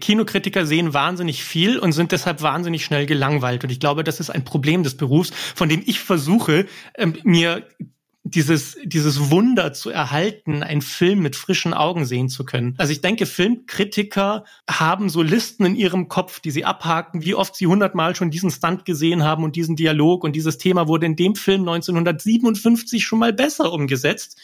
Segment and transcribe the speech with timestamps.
[0.00, 3.64] Kinokritiker sehen wahnsinnig viel und sind deshalb wahnsinnig schnell gelangweilt.
[3.64, 7.66] Und ich glaube, das ist ein Problem des Berufs, von dem ich versuche, ähm, mir
[8.28, 12.74] dieses, dieses Wunder zu erhalten, einen Film mit frischen Augen sehen zu können.
[12.76, 17.54] Also ich denke, Filmkritiker haben so Listen in ihrem Kopf, die sie abhaken, wie oft
[17.54, 21.16] sie hundertmal schon diesen Stunt gesehen haben und diesen Dialog und dieses Thema wurde in
[21.16, 24.38] dem Film 1957 schon mal besser umgesetzt.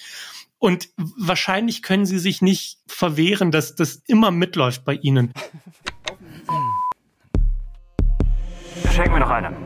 [0.63, 5.33] Und wahrscheinlich können sie sich nicht verwehren, dass das immer mitläuft bei ihnen.
[8.95, 9.57] Schenk mir noch eine.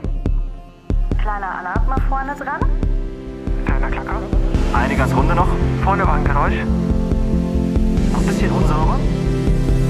[1.20, 2.60] Kleiner Alarm mal vorne dran.
[3.66, 4.22] Kleiner Klacker.
[4.72, 5.48] Eine ganz runde noch.
[5.84, 6.64] Vorne war ein Geräusch.
[8.12, 8.98] Noch ein bisschen unsauber.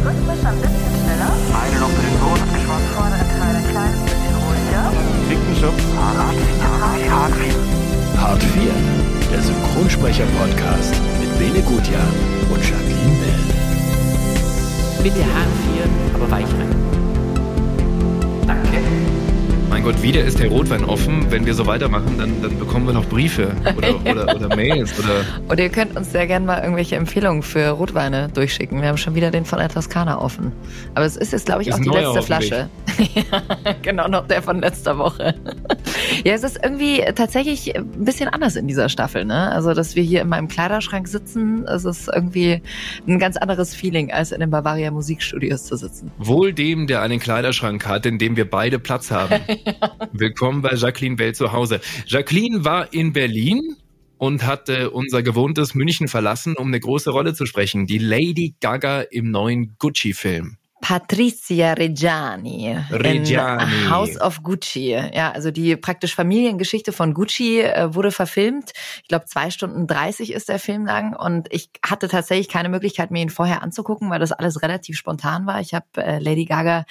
[0.05, 1.31] Rhythmisch ein bisschen schneller.
[1.63, 2.89] Eine noch für den Sohn abgeschwommen.
[2.97, 4.91] Vordere Teil ein kleines bisschen ruhiger.
[5.31, 5.85] Dicken Schubs.
[7.09, 8.21] Hart 4.
[8.21, 9.16] Hart 4.
[9.27, 12.07] Hart 4, der Synchronsprecher-Podcast mit Bene Gutjahr
[12.51, 13.43] und Jacqueline Bell.
[15.03, 16.96] Bitte Hart 4, aber weich rein.
[19.77, 21.31] Mein Gott, wieder ist der Rotwein offen.
[21.31, 25.23] Wenn wir so weitermachen, dann, dann bekommen wir noch Briefe oder, oder, oder Mails oder.
[25.49, 28.81] Und ihr könnt uns sehr gerne mal irgendwelche Empfehlungen für Rotweine durchschicken.
[28.81, 30.51] Wir haben schon wieder den von der Toskana offen.
[30.95, 32.71] Aber es ist jetzt, glaube ich, Ist auch die letzte Flasche.
[33.15, 33.43] ja,
[33.83, 35.35] genau, noch der von letzter Woche.
[36.25, 39.27] ja, es ist irgendwie tatsächlich ein bisschen anders in dieser Staffel.
[39.27, 39.53] Ne?
[39.53, 42.63] Also, dass wir hier in meinem Kleiderschrank sitzen, es ist irgendwie
[43.07, 46.11] ein ganz anderes Feeling, als in den Bavaria Musikstudios zu sitzen.
[46.17, 49.35] Wohl dem, der einen Kleiderschrank hat, in dem wir beide Platz haben.
[50.13, 51.81] Willkommen bei Jacqueline Bell zu Hause.
[52.07, 53.77] Jacqueline war in Berlin
[54.19, 57.87] und hatte unser gewohntes München verlassen, um eine große Rolle zu sprechen.
[57.87, 60.59] Die Lady Gaga im neuen Gucci-Film.
[60.87, 63.63] Patricia Reggiani, Reggiani.
[63.65, 64.91] in House of Gucci.
[64.91, 68.71] Ja, also die praktisch Familiengeschichte von Gucci äh, wurde verfilmt.
[69.03, 73.11] Ich glaube, zwei Stunden 30 ist der Film lang und ich hatte tatsächlich keine Möglichkeit,
[73.11, 75.61] mir ihn vorher anzugucken, weil das alles relativ spontan war.
[75.61, 76.85] Ich habe äh, Lady Gaga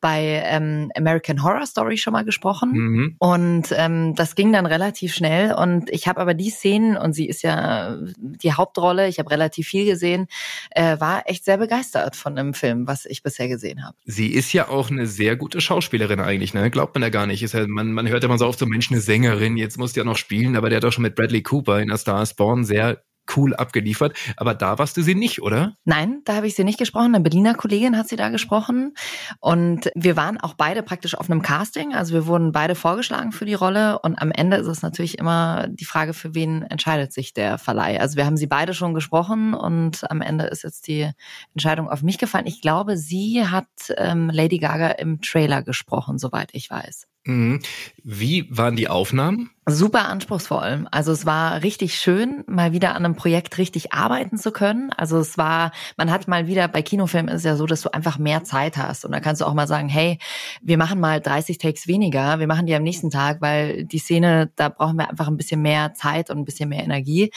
[0.00, 3.16] bei ähm, American Horror Story schon mal gesprochen Mhm.
[3.18, 7.26] und ähm, das ging dann relativ schnell und ich habe aber die Szenen und sie
[7.26, 10.28] ist ja die Hauptrolle, ich habe relativ viel gesehen,
[10.70, 13.96] äh, war echt sehr begeistert von dem Film, was ich bisher gesehen habe.
[14.04, 16.70] Sie ist ja auch eine sehr gute Schauspielerin eigentlich, ne?
[16.70, 17.42] Glaubt man ja gar nicht.
[17.42, 19.92] Ist ja, man, man hört ja immer so oft so Mensch, eine Sängerin, jetzt muss
[19.92, 22.22] die ja noch spielen, aber der hat doch schon mit Bradley Cooper in A Star
[22.22, 23.02] is Born sehr
[23.36, 24.16] cool abgeliefert.
[24.36, 25.74] Aber da warst du sie nicht, oder?
[25.84, 27.14] Nein, da habe ich sie nicht gesprochen.
[27.14, 28.94] Eine Berliner Kollegin hat sie da gesprochen.
[29.40, 31.94] Und wir waren auch beide praktisch auf einem Casting.
[31.94, 33.98] Also wir wurden beide vorgeschlagen für die Rolle.
[34.00, 38.00] Und am Ende ist es natürlich immer die Frage, für wen entscheidet sich der Verleih.
[38.00, 41.10] Also wir haben sie beide schon gesprochen und am Ende ist jetzt die
[41.54, 42.46] Entscheidung auf mich gefallen.
[42.46, 47.06] Ich glaube, sie hat ähm, Lady Gaga im Trailer gesprochen, soweit ich weiß.
[47.26, 47.60] Mhm.
[48.02, 49.50] Wie waren die Aufnahmen?
[49.66, 50.86] Super anspruchsvoll.
[50.90, 54.90] Also es war richtig schön, mal wieder an einem Projekt richtig arbeiten zu können.
[54.96, 57.92] Also es war, man hat mal wieder, bei Kinofilmen ist es ja so, dass du
[57.92, 59.04] einfach mehr Zeit hast.
[59.04, 60.18] Und da kannst du auch mal sagen, hey,
[60.62, 64.50] wir machen mal 30 Takes weniger, wir machen die am nächsten Tag, weil die Szene,
[64.56, 67.30] da brauchen wir einfach ein bisschen mehr Zeit und ein bisschen mehr Energie.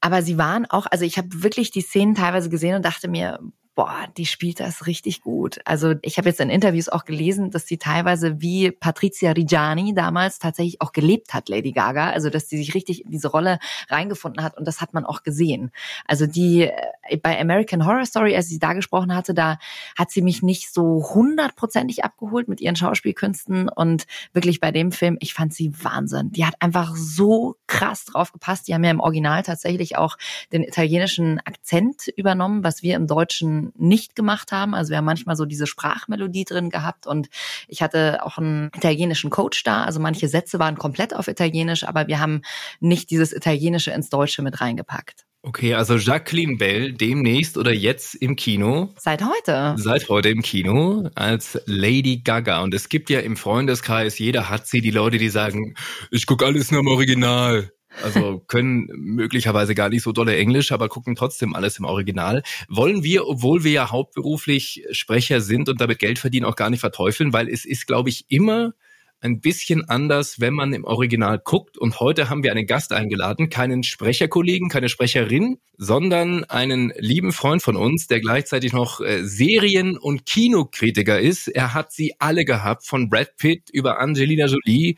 [0.00, 3.38] Aber sie waren auch, also ich habe wirklich die Szenen teilweise gesehen und dachte mir,
[3.76, 5.60] boah, die spielt das richtig gut.
[5.66, 10.38] Also ich habe jetzt in Interviews auch gelesen, dass sie teilweise wie Patrizia Reggiani damals
[10.38, 12.08] tatsächlich auch gelebt hat, Lady Gaga.
[12.10, 13.58] Also dass sie sich richtig in diese Rolle
[13.90, 15.72] reingefunden hat und das hat man auch gesehen.
[16.06, 19.58] Also die äh, bei American Horror Story, als sie da gesprochen hatte, da
[19.96, 25.18] hat sie mich nicht so hundertprozentig abgeholt mit ihren Schauspielkünsten und wirklich bei dem Film,
[25.20, 26.32] ich fand sie Wahnsinn.
[26.32, 28.68] Die hat einfach so krass drauf gepasst.
[28.68, 30.16] Die haben ja im Original tatsächlich auch
[30.50, 34.74] den italienischen Akzent übernommen, was wir im Deutschen nicht gemacht haben.
[34.74, 37.28] Also wir haben manchmal so diese Sprachmelodie drin gehabt und
[37.68, 39.84] ich hatte auch einen italienischen Coach da.
[39.84, 42.42] Also manche Sätze waren komplett auf Italienisch, aber wir haben
[42.80, 45.26] nicht dieses Italienische ins Deutsche mit reingepackt.
[45.46, 48.92] Okay, also Jacqueline Bell demnächst oder jetzt im Kino.
[48.98, 49.74] Seit heute.
[49.78, 52.62] Seit heute im Kino als Lady Gaga.
[52.62, 55.76] Und es gibt ja im Freundeskreis, jeder hat sie, die Leute, die sagen,
[56.10, 57.70] ich guck alles nur im Original.
[58.02, 62.42] Also können möglicherweise gar nicht so dolle Englisch, aber gucken trotzdem alles im Original.
[62.68, 66.80] Wollen wir, obwohl wir ja hauptberuflich Sprecher sind und damit Geld verdienen, auch gar nicht
[66.80, 68.74] verteufeln, weil es ist, glaube ich, immer
[69.20, 71.78] ein bisschen anders, wenn man im Original guckt.
[71.78, 77.62] Und heute haben wir einen Gast eingeladen, keinen Sprecherkollegen, keine Sprecherin, sondern einen lieben Freund
[77.62, 81.48] von uns, der gleichzeitig noch äh, Serien- und Kinokritiker ist.
[81.48, 84.96] Er hat sie alle gehabt, von Brad Pitt über Angelina Jolie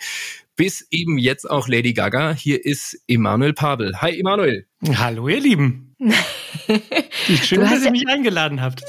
[0.57, 2.33] bis eben jetzt auch Lady Gaga.
[2.35, 4.01] Hier ist Emanuel Pavel.
[4.01, 4.67] Hi Emanuel.
[4.97, 5.95] Hallo, ihr Lieben.
[7.43, 8.83] Schön, dass ihr ja- mich eingeladen habt.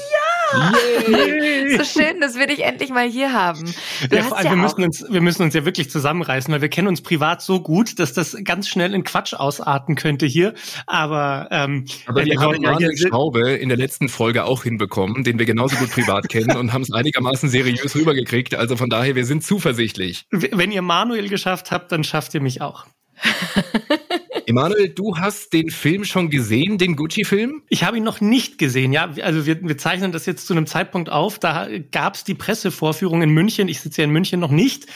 [0.52, 3.64] So schön, das will ich endlich mal hier haben.
[4.08, 6.52] Du Ja, hast vor allem, ja wir, müssen uns, wir müssen uns ja wirklich zusammenreißen,
[6.52, 10.26] weil wir kennen uns privat so gut, dass das ganz schnell in Quatsch ausarten könnte
[10.26, 10.54] hier.
[10.86, 15.24] Aber, ähm, Aber wir haben ja Manuel hier- Schraube in der letzten Folge auch hinbekommen,
[15.24, 18.54] den wir genauso gut privat kennen und haben es einigermaßen seriös rübergekriegt.
[18.54, 20.26] Also von daher, wir sind zuversichtlich.
[20.30, 22.86] wenn ihr Manuel geschafft habt, dann schafft ihr mich auch.
[24.50, 27.62] Emanuel, du hast den Film schon gesehen, den Gucci-Film?
[27.68, 29.08] Ich habe ihn noch nicht gesehen, ja.
[29.22, 31.38] Also wir, wir zeichnen das jetzt zu einem Zeitpunkt auf.
[31.38, 33.68] Da gab es die Pressevorführung in München.
[33.68, 34.86] Ich sitze ja in München noch nicht.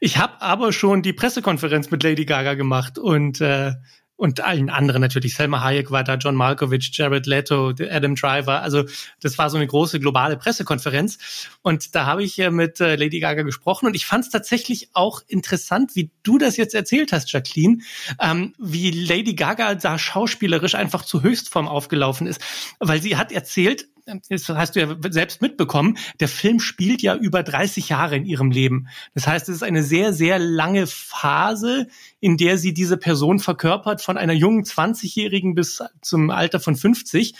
[0.00, 3.72] Ich habe aber schon die Pressekonferenz mit Lady Gaga gemacht und äh,
[4.20, 5.34] und allen anderen natürlich.
[5.34, 8.60] Selma Hayek war da, John Malkovich, Jared Leto, Adam Driver.
[8.60, 8.84] Also
[9.22, 11.48] das war so eine große globale Pressekonferenz.
[11.62, 14.90] Und da habe ich äh, mit äh, Lady Gaga gesprochen und ich fand es tatsächlich
[14.92, 17.78] auch interessant, wie du das jetzt erzählt hast, Jacqueline,
[18.20, 22.42] ähm, wie Lady Gaga da schauspielerisch einfach zu Höchstform aufgelaufen ist.
[22.78, 23.88] Weil sie hat erzählt,
[24.28, 28.50] das hast du ja selbst mitbekommen, der Film spielt ja über 30 Jahre in ihrem
[28.50, 28.88] Leben.
[29.14, 31.88] Das heißt, es ist eine sehr, sehr lange Phase,
[32.20, 37.34] in der sie diese Person verkörpert, von einer jungen 20-Jährigen bis zum Alter von 50.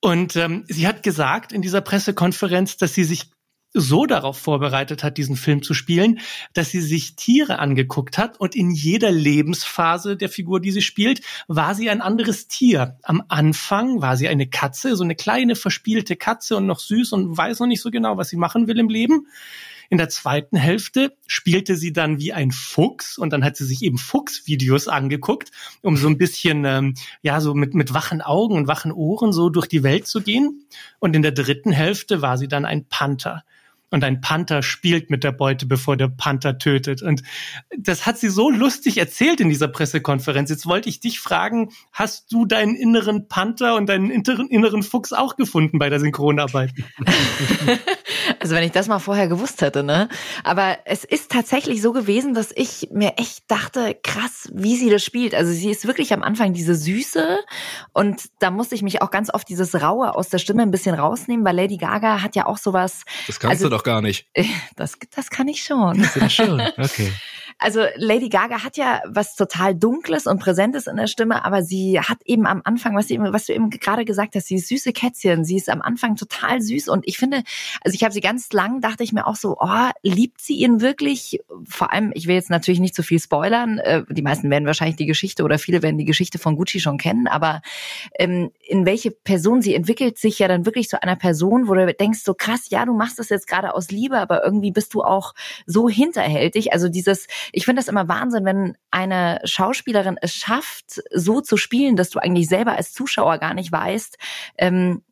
[0.00, 3.30] Und ähm, sie hat gesagt in dieser Pressekonferenz, dass sie sich
[3.74, 6.20] so darauf vorbereitet hat, diesen Film zu spielen,
[6.52, 11.20] dass sie sich Tiere angeguckt hat und in jeder Lebensphase der Figur, die sie spielt,
[11.48, 12.96] war sie ein anderes Tier.
[13.02, 17.36] Am Anfang war sie eine Katze, so eine kleine verspielte Katze und noch süß und
[17.36, 19.26] weiß noch nicht so genau, was sie machen will im Leben.
[19.90, 23.82] In der zweiten Hälfte spielte sie dann wie ein Fuchs und dann hat sie sich
[23.82, 25.50] eben Fuchsvideos angeguckt,
[25.82, 29.50] um so ein bisschen, ähm, ja, so mit, mit wachen Augen und wachen Ohren so
[29.50, 30.66] durch die Welt zu gehen.
[31.00, 33.44] Und in der dritten Hälfte war sie dann ein Panther.
[33.94, 37.00] Und ein Panther spielt mit der Beute, bevor der Panther tötet.
[37.00, 37.22] Und
[37.78, 40.50] das hat sie so lustig erzählt in dieser Pressekonferenz.
[40.50, 45.36] Jetzt wollte ich dich fragen, hast du deinen inneren Panther und deinen inneren, Fuchs auch
[45.36, 46.72] gefunden bei der Synchronarbeit?
[48.40, 50.08] also wenn ich das mal vorher gewusst hätte, ne?
[50.42, 55.02] Aber es ist tatsächlich so gewesen, dass ich mir echt dachte, krass, wie sie das
[55.04, 55.34] spielt.
[55.34, 57.38] Also sie ist wirklich am Anfang diese Süße
[57.92, 60.94] und da musste ich mich auch ganz oft dieses Raue aus der Stimme ein bisschen
[60.94, 63.04] rausnehmen, weil Lady Gaga hat ja auch sowas.
[63.26, 64.26] Das kannst Also- du doch gar nicht.
[64.76, 66.06] Das, das kann ich schon.
[66.20, 66.60] Ja, schon.
[66.60, 67.12] Okay.
[67.64, 71.98] Also Lady Gaga hat ja was total Dunkles und Präsentes in der Stimme, aber sie
[71.98, 74.92] hat eben am Anfang, was, sie, was du eben gerade gesagt hast, sie ist süße
[74.92, 75.46] Kätzchen.
[75.46, 77.42] Sie ist am Anfang total süß und ich finde,
[77.82, 80.82] also ich habe sie ganz lang, dachte ich mir auch so, oh, liebt sie ihn
[80.82, 81.40] wirklich?
[81.66, 83.78] Vor allem, ich will jetzt natürlich nicht zu viel spoilern.
[83.78, 86.98] äh, Die meisten werden wahrscheinlich die Geschichte oder viele werden die Geschichte von Gucci schon
[86.98, 87.62] kennen, aber
[88.18, 91.94] ähm, in welche Person sie entwickelt sich ja dann wirklich zu einer Person, wo du
[91.94, 95.02] denkst so krass, ja, du machst das jetzt gerade aus Liebe, aber irgendwie bist du
[95.02, 95.34] auch
[95.64, 96.74] so hinterhältig.
[96.74, 101.96] Also dieses, ich finde das immer Wahnsinn, wenn eine Schauspielerin es schafft, so zu spielen,
[101.96, 104.18] dass du eigentlich selber als Zuschauer gar nicht weißt,
[104.58, 105.02] ähm,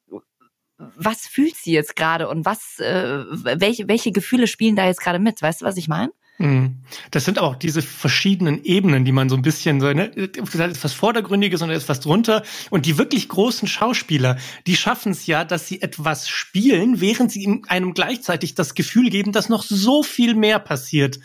[0.76, 5.20] was fühlt sie jetzt gerade und was, äh, welche, welche Gefühle spielen da jetzt gerade
[5.20, 5.40] mit?
[5.40, 6.10] Weißt du, was ich meine?
[6.38, 6.78] Mhm.
[7.12, 10.84] Das sind auch diese verschiedenen Ebenen, die man so ein bisschen so, ne, das ist
[10.84, 12.42] was Vordergründiges und da ist was drunter.
[12.70, 17.62] Und die wirklich großen Schauspieler, die schaffen es ja, dass sie etwas spielen, während sie
[17.68, 21.20] einem gleichzeitig das Gefühl geben, dass noch so viel mehr passiert.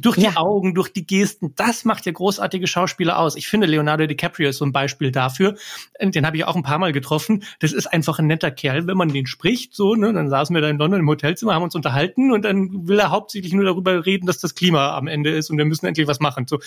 [0.00, 0.36] Durch die Ja.
[0.36, 3.36] Augen, durch die Gesten, das macht ja großartige Schauspieler aus.
[3.36, 5.56] Ich finde, Leonardo DiCaprio ist so ein Beispiel dafür.
[6.00, 7.44] Und Den habe ich auch ein paar Mal getroffen.
[7.60, 9.74] Das ist einfach ein netter Kerl, wenn man den spricht.
[9.74, 12.88] So, ne, dann saßen wir da in London im Hotelzimmer, haben uns unterhalten und dann
[12.88, 15.86] will er hauptsächlich nur darüber reden, dass das Klima am Ende ist und wir müssen
[15.86, 16.46] endlich was machen.
[16.48, 16.58] So.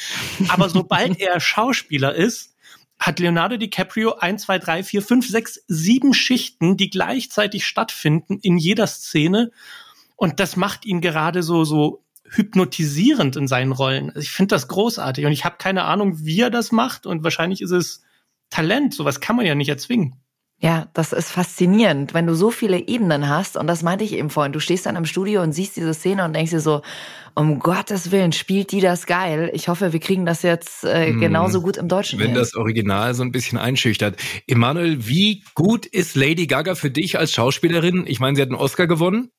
[0.49, 2.55] Aber sobald er Schauspieler ist,
[2.99, 8.57] hat Leonardo DiCaprio ein, zwei, drei, vier, fünf, sechs, sieben Schichten, die gleichzeitig stattfinden in
[8.57, 9.51] jeder Szene.
[10.15, 14.09] Und das macht ihn gerade so, so hypnotisierend in seinen Rollen.
[14.09, 17.23] Also ich finde das großartig und ich habe keine Ahnung, wie er das macht und
[17.23, 18.03] wahrscheinlich ist es
[18.49, 18.93] Talent.
[18.93, 20.15] Sowas kann man ja nicht erzwingen.
[20.59, 23.57] Ja, das ist faszinierend, wenn du so viele Ebenen hast.
[23.57, 24.53] Und das meinte ich eben vorhin.
[24.53, 26.81] Du stehst dann im Studio und siehst diese Szene und denkst dir so,
[27.35, 29.51] um Gottes Willen, spielt die das geil.
[29.53, 31.19] Ich hoffe, wir kriegen das jetzt äh, Hm.
[31.19, 32.35] genauso gut im Deutschen Wenn hin.
[32.35, 34.15] das Original so ein bisschen einschüchtert.
[34.47, 38.05] Emanuel, wie gut ist Lady Gaga für dich als Schauspielerin?
[38.07, 39.29] Ich meine, sie hat einen Oscar gewonnen.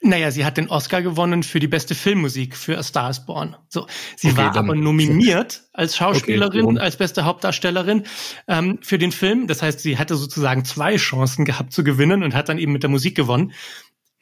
[0.00, 3.56] Naja, sie hat den Oscar gewonnen für die beste Filmmusik für A Star is Born.
[3.68, 8.04] So, sie Okay, war aber nominiert als Schauspielerin, Okay, als beste Hauptdarstellerin
[8.48, 9.46] ähm, für den Film.
[9.46, 12.82] Das heißt, sie hatte sozusagen zwei Chancen gehabt zu gewinnen und hat dann eben mit
[12.82, 13.52] der Musik gewonnen.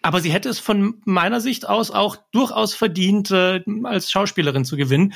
[0.02, 4.76] Aber sie hätte es von meiner Sicht aus auch durchaus verdient, äh, als Schauspielerin zu
[4.76, 5.14] gewinnen.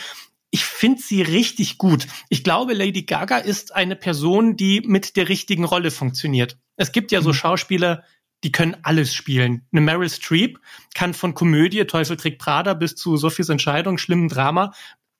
[0.51, 2.07] Ich finde sie richtig gut.
[2.29, 6.59] Ich glaube, Lady Gaga ist eine Person, die mit der richtigen Rolle funktioniert.
[6.77, 7.35] Es gibt ja so Mhm.
[7.35, 8.05] Schauspieler,
[8.45, 9.67] die können alles spielen.
[9.73, 10.61] Eine Meryl Streep
[10.95, 14.73] kann von Komödie, Teufel trägt Prada bis zu Sophies Entscheidung, schlimmen Drama,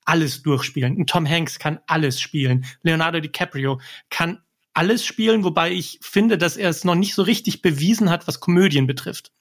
[0.05, 0.97] alles durchspielen.
[0.97, 2.65] Ein Tom Hanks kann alles spielen.
[2.83, 4.39] Leonardo DiCaprio kann
[4.73, 8.39] alles spielen, wobei ich finde, dass er es noch nicht so richtig bewiesen hat, was
[8.39, 9.31] Komödien betrifft.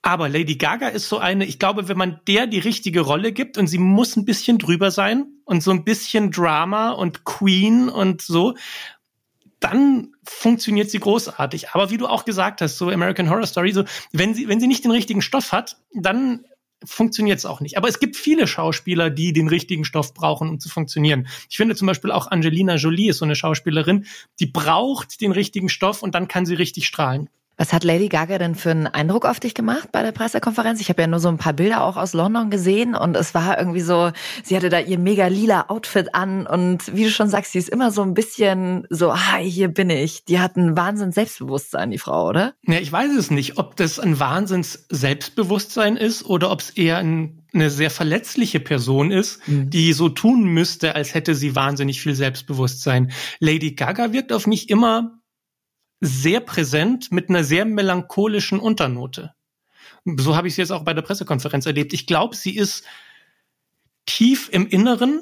[0.00, 3.58] Aber Lady Gaga ist so eine, ich glaube, wenn man der die richtige Rolle gibt
[3.58, 8.22] und sie muss ein bisschen drüber sein und so ein bisschen Drama und Queen und
[8.22, 8.54] so,
[9.60, 11.70] dann funktioniert sie großartig.
[11.70, 14.66] Aber wie du auch gesagt hast, so American Horror Story, so wenn sie wenn sie
[14.66, 16.44] nicht den richtigen Stoff hat, dann
[16.84, 17.76] funktioniert es auch nicht.
[17.76, 21.26] Aber es gibt viele Schauspieler, die den richtigen Stoff brauchen, um zu funktionieren.
[21.50, 24.06] Ich finde zum Beispiel auch Angelina Jolie ist so eine Schauspielerin,
[24.38, 27.28] die braucht den richtigen Stoff und dann kann sie richtig strahlen.
[27.58, 30.80] Was hat Lady Gaga denn für einen Eindruck auf dich gemacht bei der Pressekonferenz?
[30.80, 33.58] Ich habe ja nur so ein paar Bilder auch aus London gesehen und es war
[33.58, 34.12] irgendwie so,
[34.44, 37.68] sie hatte da ihr mega lila Outfit an und wie du schon sagst, sie ist
[37.68, 40.24] immer so ein bisschen so, hi, hier bin ich.
[40.24, 42.54] Die hat ein Wahnsinns Selbstbewusstsein, die Frau, oder?
[42.62, 46.98] Ja, ich weiß es nicht, ob das ein Wahnsinns Selbstbewusstsein ist oder ob es eher
[46.98, 49.68] ein, eine sehr verletzliche Person ist, mhm.
[49.68, 53.10] die so tun müsste, als hätte sie wahnsinnig viel Selbstbewusstsein.
[53.40, 55.17] Lady Gaga wirkt auf mich immer
[56.00, 59.34] sehr präsent mit einer sehr melancholischen Unternote.
[60.04, 61.92] So habe ich es jetzt auch bei der Pressekonferenz erlebt.
[61.92, 62.84] Ich glaube, sie ist
[64.06, 65.20] tief im Inneren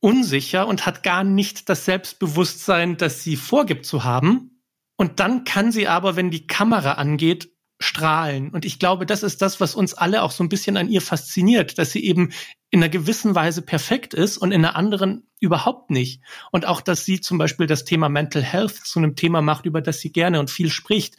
[0.00, 4.62] unsicher und hat gar nicht das Selbstbewusstsein, das sie vorgibt zu haben.
[4.96, 8.50] Und dann kann sie aber, wenn die Kamera angeht, strahlen.
[8.50, 11.00] Und ich glaube, das ist das, was uns alle auch so ein bisschen an ihr
[11.00, 12.32] fasziniert, dass sie eben
[12.70, 16.22] in einer gewissen Weise perfekt ist und in einer anderen überhaupt nicht.
[16.52, 19.80] Und auch, dass sie zum Beispiel das Thema Mental Health zu einem Thema macht, über
[19.82, 21.16] das sie gerne und viel spricht,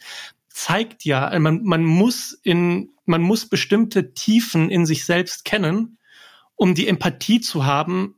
[0.48, 5.98] zeigt ja, man, man muss in, man muss bestimmte Tiefen in sich selbst kennen,
[6.54, 8.16] um die Empathie zu haben,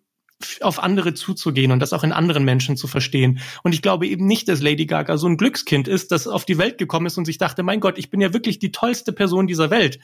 [0.61, 3.41] auf andere zuzugehen und das auch in anderen Menschen zu verstehen.
[3.63, 6.59] Und ich glaube eben nicht, dass Lady Gaga so ein Glückskind ist, das auf die
[6.59, 9.47] Welt gekommen ist und sich dachte, mein Gott, ich bin ja wirklich die tollste Person
[9.47, 9.99] dieser Welt.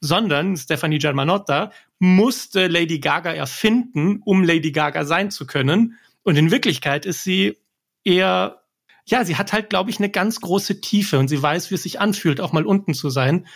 [0.00, 5.98] Sondern Stephanie Germanotta musste Lady Gaga erfinden, um Lady Gaga sein zu können.
[6.22, 7.56] Und in Wirklichkeit ist sie
[8.04, 8.62] eher,
[9.06, 11.82] ja, sie hat halt, glaube ich, eine ganz große Tiefe und sie weiß, wie es
[11.82, 13.46] sich anfühlt, auch mal unten zu sein.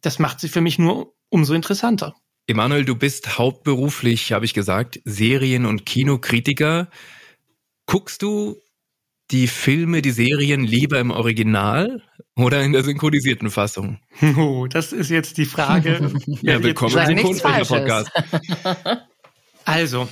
[0.00, 2.14] Das macht sie für mich nur umso interessanter.
[2.46, 6.88] Emanuel, du bist hauptberuflich, habe ich gesagt, Serien- und Kinokritiker.
[7.86, 8.56] Guckst du
[9.30, 12.02] die Filme, die Serien lieber im Original
[12.36, 13.98] oder in der synchronisierten Fassung?
[14.36, 16.12] Oh, das ist jetzt die Frage.
[16.42, 18.10] ja, willkommen im Synchronsprecher-Podcast.
[19.66, 20.10] Also,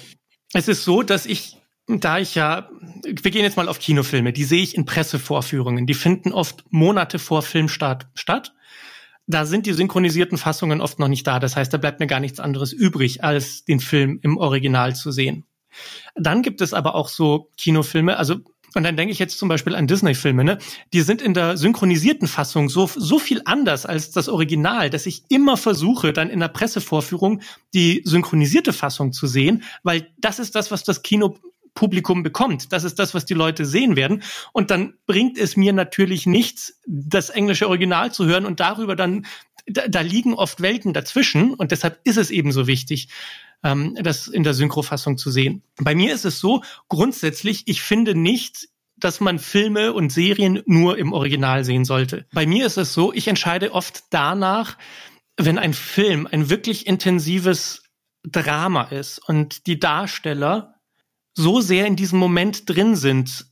[0.54, 2.70] es ist so, dass ich, da ich ja,
[3.04, 5.86] wir gehen jetzt mal auf Kinofilme, die sehe ich in Pressevorführungen.
[5.86, 8.54] Die finden oft Monate vor Filmstart statt
[9.26, 11.38] da sind die synchronisierten Fassungen oft noch nicht da.
[11.38, 15.10] Das heißt, da bleibt mir gar nichts anderes übrig, als den Film im Original zu
[15.10, 15.44] sehen.
[16.14, 18.36] Dann gibt es aber auch so Kinofilme, also
[18.74, 20.58] und dann denke ich jetzt zum Beispiel an Disney-Filme, ne?
[20.94, 25.24] Die sind in der synchronisierten Fassung so, so viel anders als das Original, dass ich
[25.28, 27.42] immer versuche, dann in der Pressevorführung
[27.74, 31.36] die synchronisierte Fassung zu sehen, weil das ist das, was das Kino
[31.74, 32.72] Publikum bekommt.
[32.72, 34.22] Das ist das, was die Leute sehen werden.
[34.52, 39.26] Und dann bringt es mir natürlich nichts, das englische Original zu hören und darüber dann,
[39.66, 43.08] da, da liegen oft Welten dazwischen und deshalb ist es eben so wichtig,
[43.62, 45.62] ähm, das in der Synchrofassung zu sehen.
[45.76, 50.98] Bei mir ist es so, grundsätzlich, ich finde nicht, dass man Filme und Serien nur
[50.98, 52.26] im Original sehen sollte.
[52.32, 54.76] Bei mir ist es so, ich entscheide oft danach,
[55.36, 57.82] wenn ein Film ein wirklich intensives
[58.24, 60.71] Drama ist und die Darsteller
[61.34, 63.46] so sehr in diesem Moment drin sind,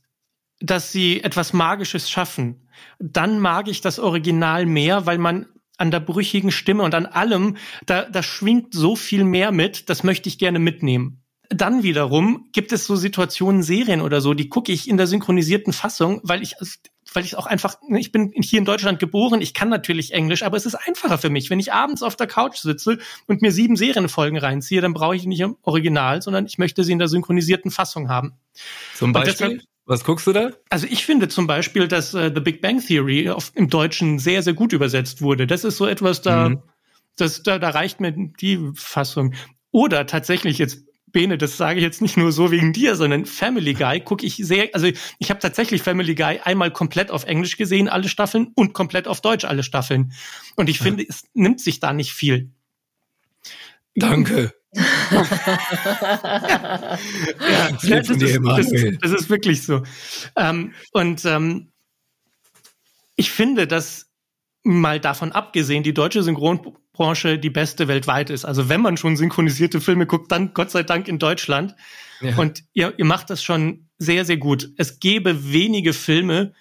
[0.59, 2.67] dass sie etwas Magisches schaffen,
[2.99, 5.47] dann mag ich das Original mehr, weil man
[5.77, 10.03] an der brüchigen Stimme und an allem, da, da schwingt so viel mehr mit, das
[10.03, 11.20] möchte ich gerne mitnehmen.
[11.53, 15.73] Dann wiederum gibt es so Situationen, Serien oder so, die gucke ich in der synchronisierten
[15.73, 16.55] Fassung, weil ich
[17.13, 20.43] weil ich auch einfach, ne, ich bin hier in Deutschland geboren, ich kann natürlich Englisch,
[20.43, 21.49] aber es ist einfacher für mich.
[21.49, 25.25] Wenn ich abends auf der Couch sitze und mir sieben Serienfolgen reinziehe, dann brauche ich
[25.25, 28.33] nicht im Original, sondern ich möchte sie in der synchronisierten Fassung haben.
[28.95, 29.33] Zum Beispiel?
[29.33, 30.51] Deshalb, was guckst du da?
[30.69, 34.41] Also ich finde zum Beispiel, dass äh, The Big Bang Theory auf, im Deutschen sehr,
[34.43, 35.47] sehr gut übersetzt wurde.
[35.47, 36.63] Das ist so etwas, da, mhm.
[37.17, 39.33] das, da, da reicht mir die Fassung.
[39.71, 43.73] Oder tatsächlich jetzt Bene, das sage ich jetzt nicht nur so wegen dir, sondern Family
[43.73, 44.87] Guy gucke ich sehr, also
[45.19, 49.21] ich habe tatsächlich Family Guy einmal komplett auf Englisch gesehen, alle Staffeln, und komplett auf
[49.21, 50.13] Deutsch alle Staffeln.
[50.55, 52.51] Und ich finde, es nimmt sich da nicht viel.
[53.95, 54.53] Danke.
[54.73, 54.83] ja,
[57.71, 59.83] das, das, ist, das, das, ist wirklich so.
[60.37, 61.73] Ähm, und ähm,
[63.17, 64.10] ich finde, dass
[64.63, 68.45] mal davon abgesehen, die deutsche Synchronbranche die beste weltweit ist.
[68.45, 71.75] Also wenn man schon synchronisierte Filme guckt, dann Gott sei Dank in Deutschland.
[72.21, 72.37] Ja.
[72.37, 74.69] Und ihr, ihr macht das schon sehr, sehr gut.
[74.77, 76.53] Es gäbe wenige Filme,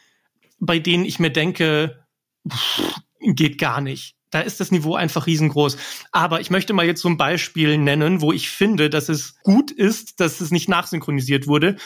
[0.59, 2.05] bei denen ich mir denke,
[2.51, 4.17] pff, geht gar nicht.
[4.31, 5.77] Da ist das Niveau einfach riesengroß.
[6.13, 9.71] Aber ich möchte mal jetzt so ein Beispiel nennen, wo ich finde, dass es gut
[9.71, 11.77] ist, dass es nicht nachsynchronisiert wurde.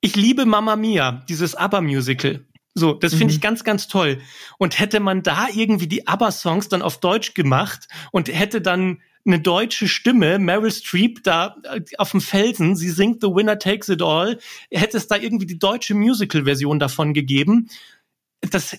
[0.00, 2.46] Ich liebe Mamma Mia, dieses ABBA-Musical.
[2.74, 4.20] So, das finde ich ganz, ganz toll.
[4.58, 9.40] Und hätte man da irgendwie die ABBA-Songs dann auf Deutsch gemacht und hätte dann eine
[9.40, 14.02] deutsche Stimme, Meryl Streep, da äh, auf dem Felsen, sie singt The Winner Takes It
[14.02, 14.38] All,
[14.70, 17.68] hätte es da irgendwie die deutsche Musical-Version davon gegeben.
[18.40, 18.78] Das,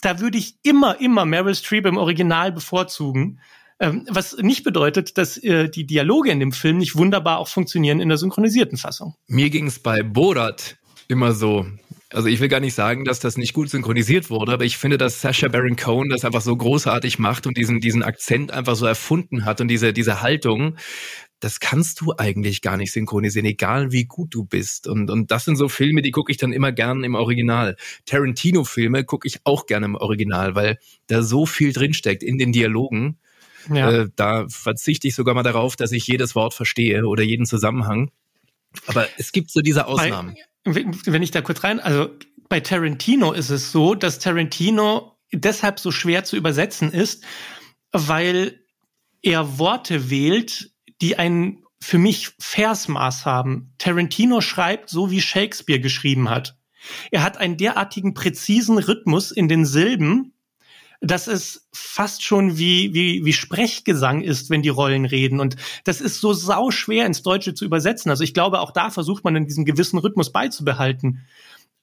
[0.00, 3.40] da würde ich immer, immer Meryl Streep im Original bevorzugen.
[3.80, 8.00] Ähm, was nicht bedeutet, dass äh, die Dialoge in dem Film nicht wunderbar auch funktionieren
[8.00, 9.14] in der synchronisierten Fassung.
[9.28, 11.64] Mir ging es bei Borat immer so.
[12.10, 14.96] Also ich will gar nicht sagen, dass das nicht gut synchronisiert wurde, aber ich finde,
[14.96, 18.86] dass Sacha Baron Cohen das einfach so großartig macht und diesen, diesen Akzent einfach so
[18.86, 20.76] erfunden hat und diese, diese Haltung.
[21.40, 24.88] Das kannst du eigentlich gar nicht synchronisieren, egal wie gut du bist.
[24.88, 27.76] Und, und das sind so Filme, die gucke ich dann immer gern im Original.
[28.06, 33.18] Tarantino-Filme gucke ich auch gerne im Original, weil da so viel drinsteckt in den Dialogen.
[33.72, 33.90] Ja.
[33.90, 38.10] Äh, da verzichte ich sogar mal darauf, dass ich jedes Wort verstehe oder jeden Zusammenhang.
[38.86, 40.34] Aber es gibt so diese Ausnahmen.
[40.34, 40.42] Bei,
[40.74, 42.10] wenn ich da kurz rein, also
[42.48, 47.24] bei Tarantino ist es so, dass Tarantino deshalb so schwer zu übersetzen ist,
[47.92, 48.60] weil
[49.22, 53.72] er Worte wählt, die ein für mich Versmaß haben.
[53.78, 56.58] Tarantino schreibt so, wie Shakespeare geschrieben hat.
[57.10, 60.32] Er hat einen derartigen präzisen Rhythmus in den Silben,
[61.00, 65.38] dass es fast schon wie, wie, wie Sprechgesang ist, wenn die Rollen reden.
[65.38, 68.10] Und das ist so sau schwer ins Deutsche zu übersetzen.
[68.10, 71.24] Also ich glaube, auch da versucht man in diesem gewissen Rhythmus beizubehalten.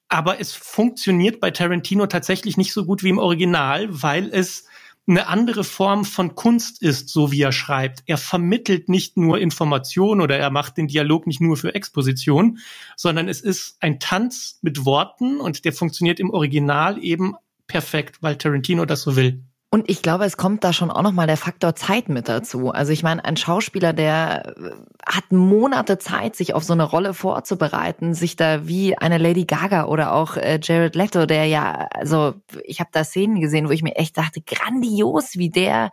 [0.08, 4.66] Aber es funktioniert bei Tarantino tatsächlich nicht so gut wie im Original, weil es
[5.08, 8.02] eine andere Form von Kunst ist, so wie er schreibt.
[8.06, 12.58] Er vermittelt nicht nur Information oder er macht den Dialog nicht nur für Exposition,
[12.96, 17.34] sondern es ist ein Tanz mit Worten und der funktioniert im Original eben
[17.66, 19.44] perfekt, weil Tarantino das so will.
[19.76, 22.70] Und ich glaube, es kommt da schon auch nochmal der Faktor Zeit mit dazu.
[22.70, 24.70] Also ich meine, ein Schauspieler, der äh,
[25.04, 29.84] hat Monate Zeit, sich auf so eine Rolle vorzubereiten, sich da wie eine Lady Gaga
[29.84, 32.32] oder auch äh, Jared Leto, der ja, also
[32.64, 35.90] ich habe da Szenen gesehen, wo ich mir echt dachte, grandios, wie der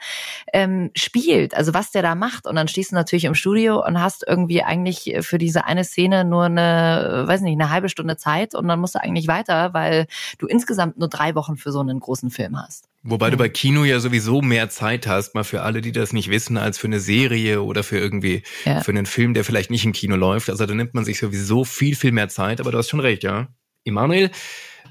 [0.53, 2.47] ähm, spielt, also was der da macht.
[2.47, 6.23] Und dann stehst du natürlich im Studio und hast irgendwie eigentlich für diese eine Szene
[6.23, 10.07] nur eine, weiß nicht, eine halbe Stunde Zeit und dann musst du eigentlich weiter, weil
[10.37, 12.92] du insgesamt nur drei Wochen für so einen großen Film hast.
[13.05, 16.29] Wobei du bei Kino ja sowieso mehr Zeit hast, mal für alle, die das nicht
[16.29, 18.79] wissen, als für eine Serie oder für irgendwie, ja.
[18.79, 20.49] für einen Film, der vielleicht nicht im Kino läuft.
[20.49, 23.23] Also da nimmt man sich sowieso viel, viel mehr Zeit, aber du hast schon recht,
[23.23, 23.49] ja.
[23.83, 24.31] Emanuel,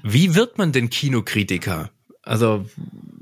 [0.03, 1.89] wie wird man denn Kinokritiker?
[2.21, 2.65] Also,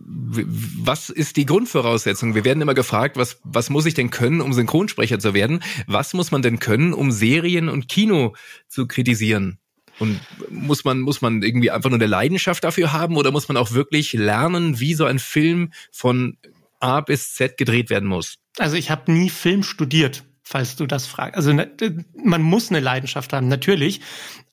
[0.03, 2.35] was ist die Grundvoraussetzung?
[2.35, 5.63] Wir werden immer gefragt, was, was muss ich denn können, um Synchronsprecher zu werden?
[5.87, 8.35] Was muss man denn können, um Serien und Kino
[8.67, 9.60] zu kritisieren?
[10.01, 13.55] Und muss man, muss man irgendwie einfach nur eine Leidenschaft dafür haben oder muss man
[13.55, 16.37] auch wirklich lernen, wie so ein Film von
[16.79, 18.39] A bis Z gedreht werden muss?
[18.57, 21.35] Also ich habe nie Film studiert, falls du das fragst.
[21.35, 21.69] Also ne,
[22.15, 24.01] man muss eine Leidenschaft haben, natürlich,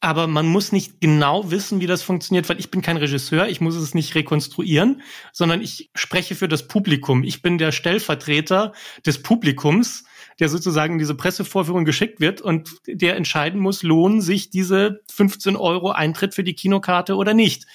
[0.00, 3.62] aber man muss nicht genau wissen, wie das funktioniert, weil ich bin kein Regisseur, ich
[3.62, 5.00] muss es nicht rekonstruieren,
[5.32, 7.24] sondern ich spreche für das Publikum.
[7.24, 8.74] Ich bin der Stellvertreter
[9.06, 10.04] des Publikums
[10.40, 15.56] der sozusagen in diese Pressevorführung geschickt wird und der entscheiden muss, lohnen sich diese 15
[15.56, 17.66] Euro Eintritt für die Kinokarte oder nicht.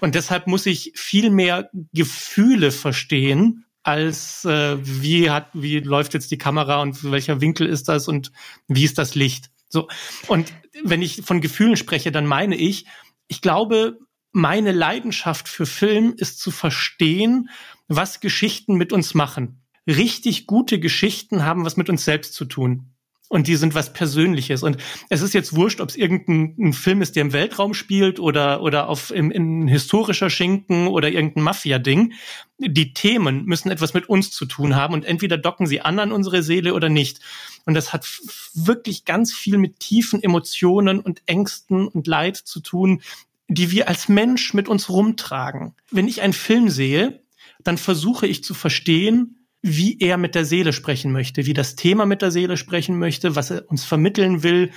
[0.00, 6.30] Und deshalb muss ich viel mehr Gefühle verstehen, als äh, wie hat, wie läuft jetzt
[6.30, 8.32] die Kamera und welcher Winkel ist das und
[8.66, 9.50] wie ist das Licht.
[9.68, 9.88] So.
[10.26, 12.86] Und wenn ich von Gefühlen spreche, dann meine ich,
[13.28, 13.98] ich glaube,
[14.32, 17.48] meine Leidenschaft für Film ist zu verstehen,
[17.88, 22.90] was Geschichten mit uns machen richtig gute Geschichten haben was mit uns selbst zu tun.
[23.32, 24.64] Und die sind was Persönliches.
[24.64, 24.76] Und
[25.08, 28.88] es ist jetzt wurscht, ob es irgendein Film ist, der im Weltraum spielt oder, oder
[28.88, 32.12] auf im, in historischer Schinken oder irgendein Mafia-Ding.
[32.58, 36.10] Die Themen müssen etwas mit uns zu tun haben und entweder docken sie an an
[36.10, 37.20] unsere Seele oder nicht.
[37.66, 38.04] Und das hat
[38.52, 43.00] wirklich ganz viel mit tiefen Emotionen und Ängsten und Leid zu tun,
[43.46, 45.76] die wir als Mensch mit uns rumtragen.
[45.92, 47.22] Wenn ich einen Film sehe,
[47.62, 52.06] dann versuche ich zu verstehen, wie er mit der Seele sprechen möchte, wie das Thema
[52.06, 54.70] mit der Seele sprechen möchte, was er uns vermitteln will,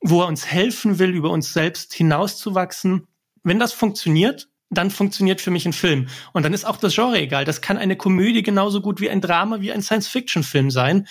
[0.00, 3.06] wo er uns helfen will, über uns selbst hinauszuwachsen.
[3.42, 6.08] Wenn das funktioniert, dann funktioniert für mich ein Film.
[6.32, 7.44] Und dann ist auch das Genre egal.
[7.44, 11.06] Das kann eine Komödie genauso gut wie ein Drama, wie ein Science-Fiction-Film sein.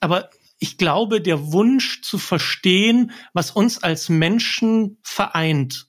[0.00, 5.86] Aber ich glaube, der Wunsch zu verstehen, was uns als Menschen vereint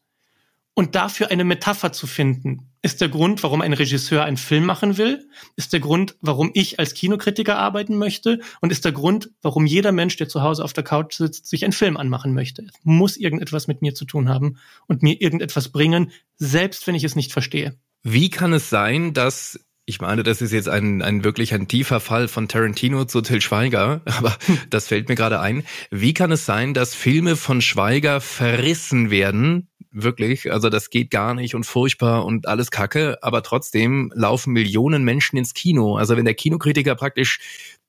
[0.74, 4.98] und dafür eine Metapher zu finden, ist der Grund, warum ein Regisseur einen Film machen
[4.98, 9.66] will, ist der Grund, warum ich als Kinokritiker arbeiten möchte und ist der Grund, warum
[9.66, 12.62] jeder Mensch, der zu Hause auf der Couch sitzt, sich einen Film anmachen möchte.
[12.62, 17.04] Es muss irgendetwas mit mir zu tun haben und mir irgendetwas bringen, selbst wenn ich
[17.04, 17.76] es nicht verstehe.
[18.04, 22.00] Wie kann es sein, dass Ich meine, das ist jetzt ein, ein wirklich ein tiefer
[22.00, 24.38] Fall von Tarantino zu Till Schweiger, aber
[24.70, 25.66] das fällt mir gerade ein.
[25.92, 29.68] Wie kann es sein, dass Filme von Schweiger verrissen werden?
[30.00, 35.04] Wirklich, also das geht gar nicht und furchtbar und alles Kacke, aber trotzdem laufen Millionen
[35.04, 35.96] Menschen ins Kino.
[35.96, 37.40] Also wenn der Kinokritiker praktisch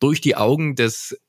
[0.01, 1.21] durch die Augen des,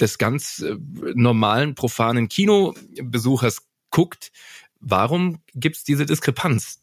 [0.00, 0.74] des ganz äh,
[1.14, 4.32] normalen, profanen Kinobesuchers guckt,
[4.80, 6.80] warum gibt's diese Diskrepanz?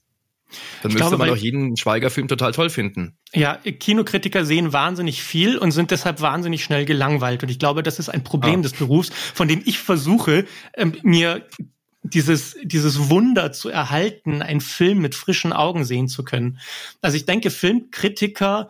[0.82, 3.18] Dann müsste glaube, man doch jeden Schweiger-Film total toll finden.
[3.34, 7.44] Ja, Kinokritiker sehen wahnsinnig viel und sind deshalb wahnsinnig schnell gelangweilt.
[7.44, 8.64] Und ich glaube, das ist ein Problem ah.
[8.64, 11.46] des Berufs, von dem ich versuche, ähm, mir
[12.04, 16.60] dieses, dieses Wunder zu erhalten, einen Film mit frischen Augen sehen zu können.
[17.02, 18.70] Also ich denke, Filmkritiker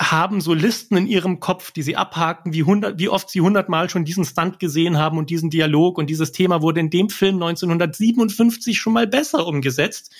[0.00, 3.90] haben so Listen in ihrem Kopf, die sie abhaken, wie, hundert, wie oft sie hundertmal
[3.90, 7.36] schon diesen Stunt gesehen haben und diesen Dialog und dieses Thema wurde in dem Film
[7.36, 10.14] 1957 schon mal besser umgesetzt.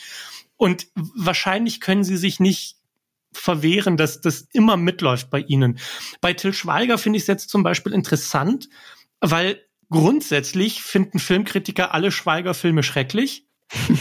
[0.56, 2.76] Und wahrscheinlich können sie sich nicht
[3.32, 5.78] verwehren, dass das immer mitläuft bei ihnen.
[6.20, 8.68] Bei Till Schweiger finde ich es jetzt zum Beispiel interessant,
[9.20, 13.46] weil grundsätzlich finden Filmkritiker alle Schweiger-Filme schrecklich.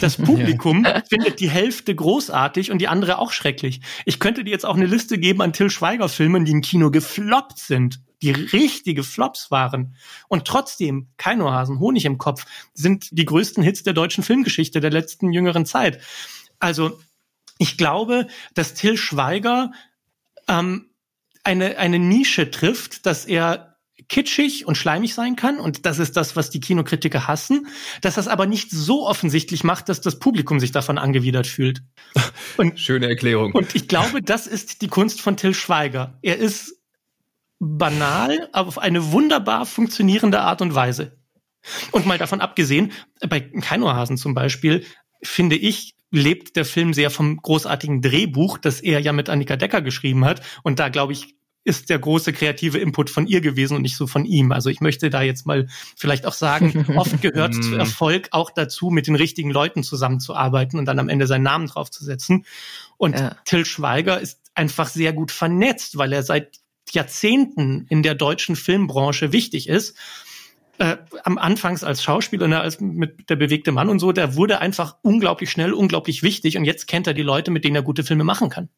[0.01, 1.01] Das Publikum ja.
[1.09, 3.81] findet die Hälfte großartig und die andere auch schrecklich.
[4.05, 6.89] Ich könnte dir jetzt auch eine Liste geben an Till Schweiger Filmen, die im Kino
[6.89, 9.95] gefloppt sind, die richtige Flops waren.
[10.27, 15.31] Und trotzdem, Keinohasen, Honig im Kopf, sind die größten Hits der deutschen Filmgeschichte der letzten
[15.33, 16.01] jüngeren Zeit.
[16.59, 16.99] Also
[17.57, 19.71] ich glaube, dass Till Schweiger
[20.47, 20.89] ähm,
[21.43, 23.76] eine, eine Nische trifft, dass er
[24.09, 27.67] kitschig und schleimig sein kann und das ist das, was die Kinokritiker hassen,
[28.01, 31.83] dass das aber nicht so offensichtlich macht, dass das Publikum sich davon angewidert fühlt.
[32.57, 33.51] Und, Schöne Erklärung.
[33.51, 36.17] Und ich glaube, das ist die Kunst von Till Schweiger.
[36.21, 36.75] Er ist
[37.59, 41.17] banal, aber auf eine wunderbar funktionierende Art und Weise.
[41.91, 42.91] Und mal davon abgesehen,
[43.27, 44.85] bei Keinohasen zum Beispiel,
[45.21, 49.81] finde ich, lebt der Film sehr vom großartigen Drehbuch, das er ja mit Annika Decker
[49.81, 50.41] geschrieben hat.
[50.63, 51.36] Und da, glaube ich,
[51.67, 54.51] ist der große kreative Input von ihr gewesen und nicht so von ihm.
[54.51, 57.79] Also ich möchte da jetzt mal vielleicht auch sagen, oft gehört zu mhm.
[57.79, 62.45] Erfolg auch dazu, mit den richtigen Leuten zusammenzuarbeiten und dann am Ende seinen Namen draufzusetzen.
[62.97, 63.35] Und ja.
[63.45, 66.59] Till Schweiger ist einfach sehr gut vernetzt, weil er seit
[66.91, 69.95] Jahrzehnten in der deutschen Filmbranche wichtig ist
[70.79, 74.59] äh, am Anfangs als Schauspieler, ne, als mit der bewegte Mann und so, der wurde
[74.59, 78.03] einfach unglaublich schnell, unglaublich wichtig und jetzt kennt er die Leute, mit denen er gute
[78.03, 78.69] Filme machen kann.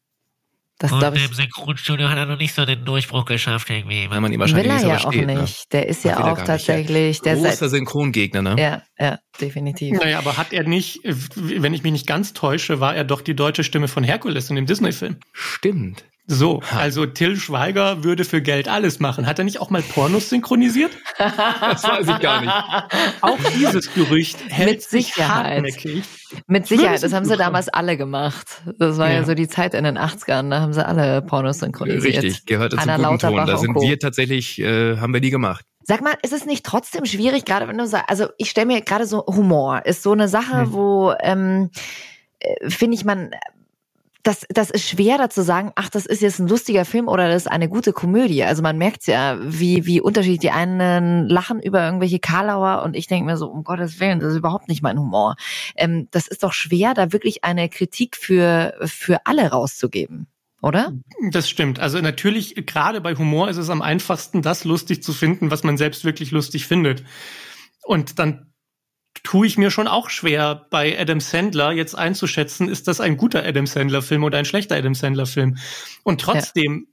[0.80, 4.08] Das und im Synchronstudio hat er noch nicht so den Durchbruch geschafft irgendwie.
[4.08, 5.26] Weil man ihn wahrscheinlich Will er nicht ja auch ne?
[5.26, 5.38] nicht.
[5.38, 5.68] Ne?
[5.72, 8.56] Der ist ja auch tatsächlich der großer Synchrongegner, ne?
[8.58, 9.98] Ja, ja, definitiv.
[9.98, 13.36] Naja, aber hat er nicht, wenn ich mich nicht ganz täusche, war er doch die
[13.36, 15.18] deutsche Stimme von Herkules in dem Disney-Film.
[15.34, 16.02] Stimmt.
[16.26, 19.26] So, also Till Schweiger würde für Geld alles machen.
[19.26, 20.92] Hat er nicht auch mal Pornos synchronisiert?
[21.18, 22.54] das weiß ich gar nicht.
[23.20, 25.62] Auch dieses Gerücht hält Mit Sicherheit.
[26.50, 28.62] Mit Sicherheit, das haben sie damals alle gemacht.
[28.76, 29.20] Das war ja.
[29.20, 29.24] ja.
[29.24, 32.24] so die Zeit in den 80ern, da haben sie alle Pornos synchronisiert.
[32.24, 33.46] Richtig, gehörte zum guten Ton.
[33.46, 35.64] Da sind wir tatsächlich, äh, haben wir die gemacht.
[35.84, 38.80] Sag mal, ist es nicht trotzdem schwierig, gerade wenn du sagst, also ich stelle mir
[38.80, 40.72] gerade so Humor ist so eine Sache, hm.
[40.72, 41.70] wo ähm,
[42.40, 43.30] äh, finde ich man
[44.22, 47.28] das, das ist schwer da zu sagen, ach, das ist jetzt ein lustiger Film oder
[47.28, 48.44] das ist eine gute Komödie.
[48.44, 53.06] Also man merkt ja, wie, wie unterschiedlich die einen lachen über irgendwelche Karlauer und ich
[53.06, 55.36] denke mir so, um Gottes Willen, das ist überhaupt nicht mein Humor.
[55.76, 60.26] Ähm, das ist doch schwer, da wirklich eine Kritik für, für alle rauszugeben.
[60.62, 60.92] Oder?
[61.30, 61.78] Das stimmt.
[61.78, 65.78] Also natürlich, gerade bei Humor ist es am einfachsten, das lustig zu finden, was man
[65.78, 67.02] selbst wirklich lustig findet.
[67.84, 68.49] Und dann
[69.22, 73.44] tue ich mir schon auch schwer, bei Adam Sandler jetzt einzuschätzen, ist das ein guter
[73.44, 75.58] Adam Sandler-Film oder ein schlechter Adam Sandler-Film.
[76.02, 76.86] Und trotzdem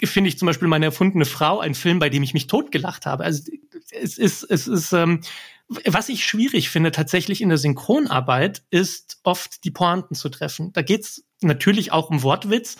[0.00, 0.08] ja.
[0.08, 3.24] finde ich zum Beispiel meine erfundene Frau ein Film, bei dem ich mich totgelacht habe.
[3.24, 3.50] Also
[3.90, 5.20] es ist, es ist, ähm,
[5.68, 10.72] was ich schwierig finde tatsächlich in der Synchronarbeit, ist oft die Pointen zu treffen.
[10.72, 12.76] Da geht's natürlich auch um Wortwitz,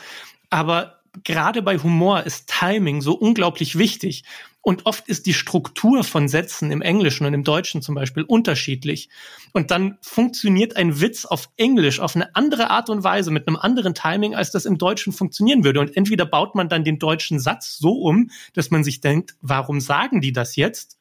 [0.50, 4.24] aber gerade bei Humor ist Timing so unglaublich wichtig.
[4.64, 9.11] Und oft ist die Struktur von Sätzen im Englischen und im Deutschen zum Beispiel unterschiedlich.
[9.53, 13.59] Und dann funktioniert ein Witz auf Englisch auf eine andere Art und Weise mit einem
[13.59, 15.81] anderen Timing, als das im Deutschen funktionieren würde.
[15.81, 19.83] Und entweder baut man dann den deutschen Satz so um, dass man sich denkt, warum
[19.83, 20.98] sagen die das jetzt?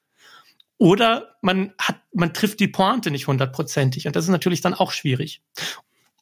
[0.77, 4.07] Oder man hat, man trifft die Pointe nicht hundertprozentig.
[4.07, 5.41] Und das ist natürlich dann auch schwierig.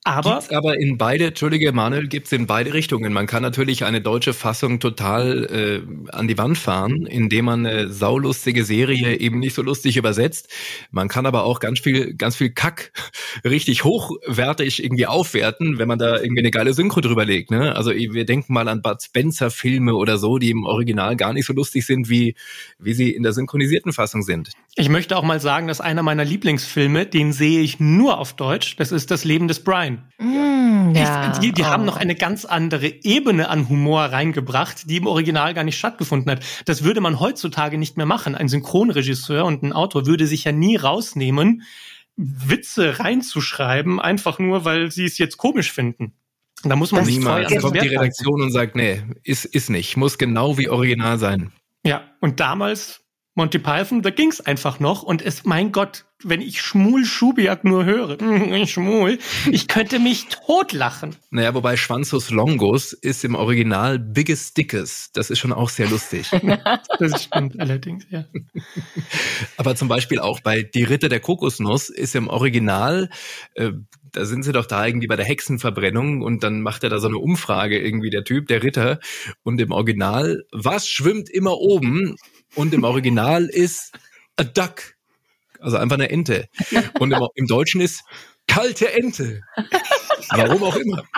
[0.03, 3.13] Aber, gibt's aber in beide, Entschuldige Manuel, gibt's in beide Richtungen.
[3.13, 7.87] Man kann natürlich eine deutsche Fassung total äh, an die Wand fahren, indem man eine
[7.89, 10.49] saulustige Serie eben nicht so lustig übersetzt.
[10.89, 12.93] Man kann aber auch ganz viel, ganz viel Kack
[13.43, 17.51] richtig hochwertig irgendwie aufwerten, wenn man da irgendwie eine geile Synchro drüber legt.
[17.51, 17.75] Ne?
[17.75, 21.45] Also wir denken mal an Bud Spencer Filme oder so, die im Original gar nicht
[21.45, 22.33] so lustig sind, wie,
[22.79, 24.49] wie sie in der synchronisierten Fassung sind.
[24.75, 28.77] Ich möchte auch mal sagen, dass einer meiner Lieblingsfilme, den sehe ich nur auf Deutsch,
[28.77, 29.90] das ist Das Leben des Brian.
[30.17, 30.91] Nein.
[30.91, 31.39] Mm, ja.
[31.39, 31.65] Die die oh.
[31.65, 36.31] haben noch eine ganz andere Ebene an Humor reingebracht, die im Original gar nicht stattgefunden
[36.31, 36.43] hat.
[36.65, 38.35] Das würde man heutzutage nicht mehr machen.
[38.35, 41.63] Ein Synchronregisseur und ein Autor würde sich ja nie rausnehmen,
[42.15, 46.13] Witze reinzuschreiben, einfach nur, weil sie es jetzt komisch finden.
[46.63, 47.87] Da muss man Das sich ist vorher kommt die.
[47.87, 49.97] Redaktion und sagt, nee, ist, ist nicht.
[49.97, 51.51] Muss genau wie original sein.
[51.83, 53.00] Ja, und damals
[53.33, 57.85] Monty Python, da ging's einfach noch und es, mein Gott, wenn ich Schmul Schubiak nur
[57.85, 58.17] höre,
[58.67, 61.15] Schmul, ich könnte mich totlachen.
[61.29, 65.11] Naja, wobei Schwanzus Longus ist im Original Biggest Dickes.
[65.13, 66.29] Das ist schon auch sehr lustig.
[66.99, 68.25] Das stimmt allerdings, ja.
[69.57, 73.09] Aber zum Beispiel auch bei Die Ritter der Kokosnuss ist im Original,
[73.55, 73.71] äh,
[74.11, 77.07] da sind sie doch da irgendwie bei der Hexenverbrennung und dann macht er da so
[77.07, 78.99] eine Umfrage irgendwie, der Typ, der Ritter.
[79.43, 82.17] Und im Original, was schwimmt immer oben?
[82.55, 83.91] Und im Original ist
[84.35, 84.95] a duck.
[85.59, 86.49] Also einfach eine Ente.
[86.99, 88.03] Und im, im Deutschen ist
[88.47, 89.41] kalte Ente.
[90.29, 91.03] Warum auch immer.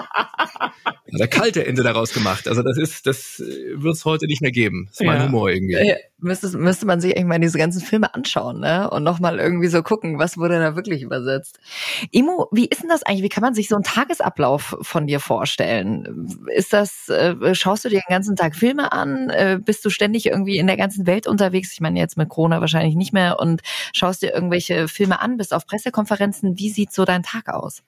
[1.13, 2.47] Hat er kalte Ente daraus gemacht.
[2.47, 4.87] Also das ist, das wird es heute nicht mehr geben.
[4.89, 5.27] Das ist mein Ja.
[5.27, 5.75] Humor irgendwie.
[5.75, 8.89] Äh, müsste, müsste man sich irgendwann diese ganzen Filme anschauen, ne?
[8.89, 11.59] Und nochmal irgendwie so gucken, was wurde da wirklich übersetzt.
[12.11, 13.21] Imo, wie ist denn das eigentlich?
[13.23, 16.27] Wie kann man sich so einen Tagesablauf von dir vorstellen?
[16.55, 19.29] Ist das, äh, schaust du dir den ganzen Tag Filme an?
[19.29, 21.73] Äh, bist du ständig irgendwie in der ganzen Welt unterwegs?
[21.73, 23.61] Ich meine jetzt mit Corona wahrscheinlich nicht mehr und
[23.93, 26.57] schaust dir irgendwelche Filme an, bist auf Pressekonferenzen.
[26.57, 27.83] Wie sieht so dein Tag aus?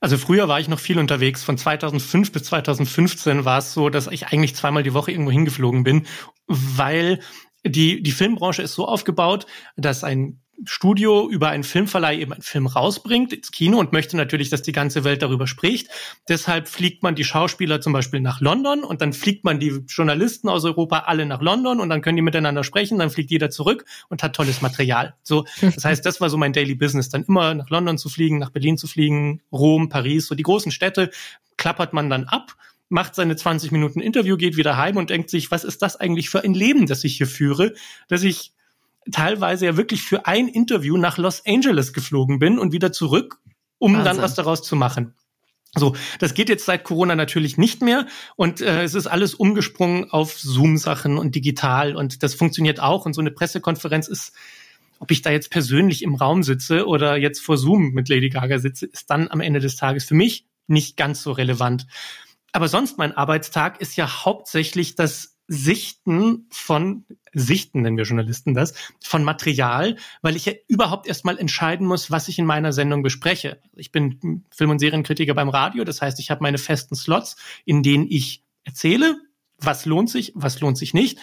[0.00, 1.44] Also früher war ich noch viel unterwegs.
[1.44, 5.84] Von 2005 bis 2015 war es so, dass ich eigentlich zweimal die Woche irgendwo hingeflogen
[5.84, 6.06] bin,
[6.46, 7.20] weil
[7.64, 9.46] die, die Filmbranche ist so aufgebaut,
[9.76, 14.50] dass ein Studio über einen Filmverleih eben einen Film rausbringt ins Kino und möchte natürlich,
[14.50, 15.88] dass die ganze Welt darüber spricht.
[16.28, 20.48] Deshalb fliegt man die Schauspieler zum Beispiel nach London und dann fliegt man die Journalisten
[20.48, 23.84] aus Europa alle nach London und dann können die miteinander sprechen, dann fliegt jeder zurück
[24.08, 25.14] und hat tolles Material.
[25.22, 28.38] So, das heißt, das war so mein Daily Business, dann immer nach London zu fliegen,
[28.38, 31.10] nach Berlin zu fliegen, Rom, Paris, so die großen Städte
[31.56, 32.56] klappert man dann ab
[32.90, 36.28] macht seine 20 Minuten Interview, geht wieder heim und denkt sich, was ist das eigentlich
[36.28, 37.72] für ein Leben, das ich hier führe,
[38.08, 38.52] dass ich
[39.10, 43.38] teilweise ja wirklich für ein Interview nach Los Angeles geflogen bin und wieder zurück,
[43.78, 44.22] um dann Wahnsinn.
[44.22, 45.14] was daraus zu machen.
[45.76, 50.10] So, das geht jetzt seit Corona natürlich nicht mehr und äh, es ist alles umgesprungen
[50.10, 54.32] auf Zoom-Sachen und digital und das funktioniert auch und so eine Pressekonferenz ist,
[54.98, 58.58] ob ich da jetzt persönlich im Raum sitze oder jetzt vor Zoom mit Lady Gaga
[58.58, 61.86] sitze, ist dann am Ende des Tages für mich nicht ganz so relevant.
[62.52, 68.72] Aber sonst mein Arbeitstag ist ja hauptsächlich das Sichten von, Sichten nennen wir Journalisten das,
[69.02, 73.60] von Material, weil ich ja überhaupt erstmal entscheiden muss, was ich in meiner Sendung bespreche.
[73.74, 77.34] Ich bin Film- und Serienkritiker beim Radio, das heißt, ich habe meine festen Slots,
[77.64, 79.16] in denen ich erzähle,
[79.58, 81.18] was lohnt sich, was lohnt sich nicht.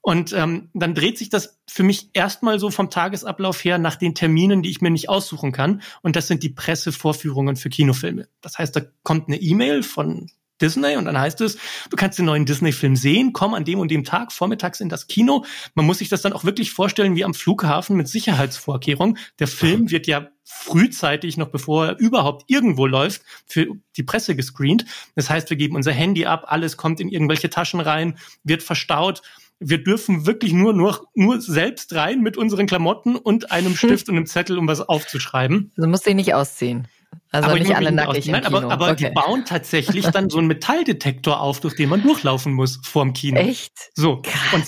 [0.00, 4.16] Und ähm, dann dreht sich das für mich erstmal so vom Tagesablauf her nach den
[4.16, 5.82] Terminen, die ich mir nicht aussuchen kann.
[6.02, 8.26] Und das sind die Pressevorführungen für Kinofilme.
[8.40, 11.58] Das heißt, da kommt eine E-Mail von Disney und dann heißt es,
[11.90, 15.06] du kannst den neuen Disney-Film sehen, komm an dem und dem Tag vormittags in das
[15.06, 15.44] Kino.
[15.74, 19.18] Man muss sich das dann auch wirklich vorstellen wie am Flughafen mit Sicherheitsvorkehrungen.
[19.38, 23.66] Der Film wird ja frühzeitig, noch bevor er überhaupt irgendwo läuft, für
[23.96, 24.86] die Presse gescreent.
[25.14, 29.22] Das heißt, wir geben unser Handy ab, alles kommt in irgendwelche Taschen rein, wird verstaut.
[29.60, 34.16] Wir dürfen wirklich nur, nur, nur selbst rein mit unseren Klamotten und einem Stift und
[34.16, 35.72] einem Zettel, um was aufzuschreiben.
[35.76, 36.88] Also musst du dich nicht ausziehen.
[37.30, 39.08] Also ich nicht alle nackig Nein, aber, aber okay.
[39.08, 43.38] die bauen tatsächlich dann so einen Metalldetektor auf, durch den man durchlaufen muss vorm Kino.
[43.38, 43.72] Echt?
[43.94, 44.22] So.
[44.22, 44.54] Krass.
[44.54, 44.64] Und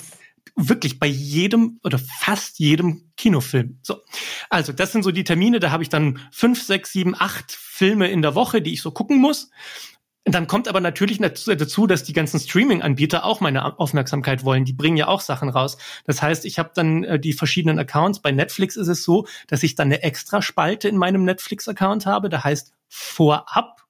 [0.68, 3.78] wirklich bei jedem oder fast jedem Kinofilm.
[3.82, 4.00] So.
[4.50, 8.08] Also, das sind so die Termine, da habe ich dann fünf, sechs, sieben, acht Filme
[8.08, 9.50] in der Woche, die ich so gucken muss.
[10.30, 14.64] Und dann kommt aber natürlich dazu, dass die ganzen Streaming-Anbieter auch meine Aufmerksamkeit wollen.
[14.64, 15.76] Die bringen ja auch Sachen raus.
[16.04, 18.20] Das heißt, ich habe dann äh, die verschiedenen Accounts.
[18.20, 22.28] Bei Netflix ist es so, dass ich dann eine extra Spalte in meinem Netflix-Account habe.
[22.28, 23.82] Da heißt vorab.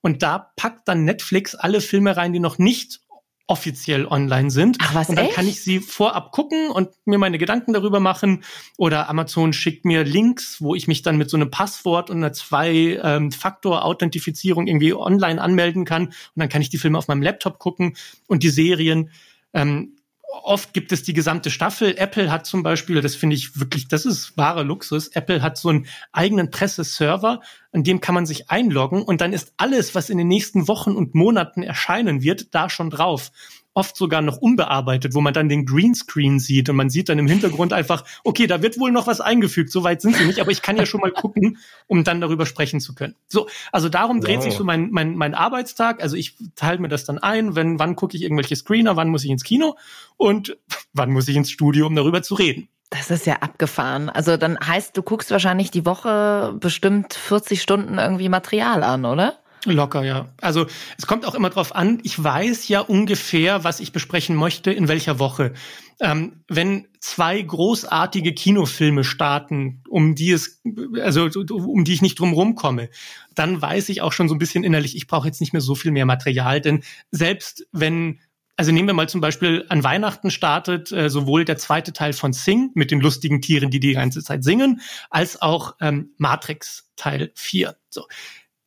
[0.00, 3.00] Und da packt dann Netflix alle Filme rein, die noch nicht
[3.48, 4.76] offiziell online sind.
[4.80, 5.34] Ach, was, und dann echt?
[5.34, 8.44] kann ich sie vorab gucken und mir meine Gedanken darüber machen.
[8.76, 12.32] Oder Amazon schickt mir Links, wo ich mich dann mit so einem Passwort und einer
[12.32, 16.08] Zwei-Faktor-Authentifizierung irgendwie online anmelden kann.
[16.08, 17.96] Und dann kann ich die Filme auf meinem Laptop gucken
[18.28, 19.10] und die Serien.
[19.54, 19.94] Ähm,
[20.28, 21.96] oft gibt es die gesamte Staffel.
[21.96, 25.08] Apple hat zum Beispiel, das finde ich wirklich, das ist wahrer Luxus.
[25.08, 27.40] Apple hat so einen eigenen Presseserver,
[27.72, 30.92] an dem kann man sich einloggen und dann ist alles, was in den nächsten Wochen
[30.92, 33.30] und Monaten erscheinen wird, da schon drauf.
[33.78, 37.28] Oft sogar noch unbearbeitet, wo man dann den Greenscreen sieht und man sieht dann im
[37.28, 40.50] Hintergrund einfach, okay, da wird wohl noch was eingefügt, so weit sind sie nicht, aber
[40.50, 43.14] ich kann ja schon mal gucken, um dann darüber sprechen zu können.
[43.28, 44.42] So, also darum dreht Wow.
[44.42, 46.02] sich so mein, mein, mein Arbeitstag.
[46.02, 49.22] Also ich teile mir das dann ein, wenn, wann gucke ich irgendwelche Screener, wann muss
[49.22, 49.76] ich ins Kino
[50.16, 50.58] und
[50.92, 52.68] wann muss ich ins Studio, um darüber zu reden.
[52.90, 54.08] Das ist ja abgefahren.
[54.08, 59.38] Also dann heißt, du guckst wahrscheinlich die Woche bestimmt 40 Stunden irgendwie Material an, oder?
[59.64, 60.28] Locker, ja.
[60.40, 60.66] Also
[60.96, 64.88] es kommt auch immer drauf an, ich weiß ja ungefähr, was ich besprechen möchte, in
[64.88, 65.52] welcher Woche.
[66.00, 70.62] Ähm, wenn zwei großartige Kinofilme starten, um die es,
[71.02, 72.88] also um die ich nicht drum komme,
[73.34, 75.74] dann weiß ich auch schon so ein bisschen innerlich, ich brauche jetzt nicht mehr so
[75.74, 78.20] viel mehr Material, denn selbst wenn
[78.56, 82.32] also nehmen wir mal zum Beispiel an Weihnachten startet äh, sowohl der zweite Teil von
[82.32, 87.30] Sing mit den lustigen Tieren, die die ganze Zeit singen, als auch ähm, Matrix Teil
[87.36, 87.76] 4.
[87.88, 88.06] So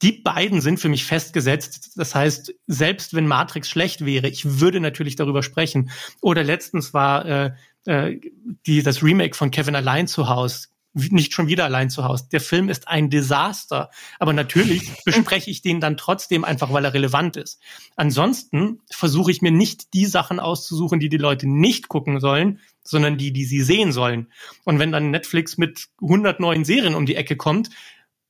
[0.02, 1.92] die beiden sind für mich festgesetzt.
[1.96, 5.92] Das heißt, selbst wenn Matrix schlecht wäre, ich würde natürlich darüber sprechen.
[6.22, 7.52] Oder letztens war äh,
[7.86, 8.20] äh,
[8.66, 10.68] die, das Remake von Kevin allein zu Hause.
[10.94, 12.28] Nicht schon wieder allein zu Hause.
[12.32, 13.92] Der Film ist ein Desaster.
[14.20, 17.62] Aber natürlich bespreche ich den dann trotzdem einfach, weil er relevant ist.
[17.96, 23.18] Ansonsten versuche ich mir nicht die Sachen auszusuchen, die die Leute nicht gucken sollen, sondern
[23.18, 24.32] die, die sie sehen sollen.
[24.66, 27.70] Und wenn dann Netflix mit 100 neuen Serien um die Ecke kommt,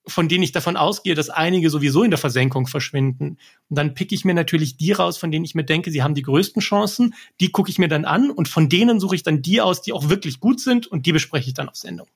[0.08, 3.38] von denen ich davon ausgehe, dass einige sowieso in der Versenkung verschwinden.
[3.70, 6.16] Und dann pick ich mir natürlich die raus, von denen ich mir denke, sie haben
[6.16, 7.14] die größten Chancen.
[7.40, 9.94] Die gucke ich mir dann an und von denen suche ich dann die aus, die
[9.94, 12.08] auch wirklich gut sind und die bespreche ich dann auf Sendung.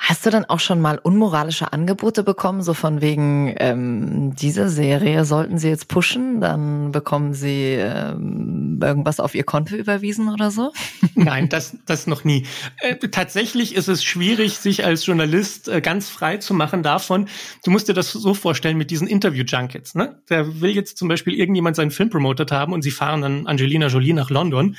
[0.00, 5.24] Hast du dann auch schon mal unmoralische Angebote bekommen, so von wegen, ähm, diese Serie
[5.24, 10.72] sollten sie jetzt pushen, dann bekommen sie ähm, irgendwas auf ihr Konto überwiesen oder so?
[11.16, 12.46] Nein, das, das noch nie.
[12.80, 17.28] Äh, tatsächlich ist es schwierig, sich als Journalist äh, ganz frei zu machen davon.
[17.64, 19.96] Du musst dir das so vorstellen mit diesen Interview-Junkets.
[19.96, 20.16] Ne?
[20.28, 23.88] Da will jetzt zum Beispiel irgendjemand seinen Film promotet haben und sie fahren dann Angelina
[23.88, 24.76] Jolie nach London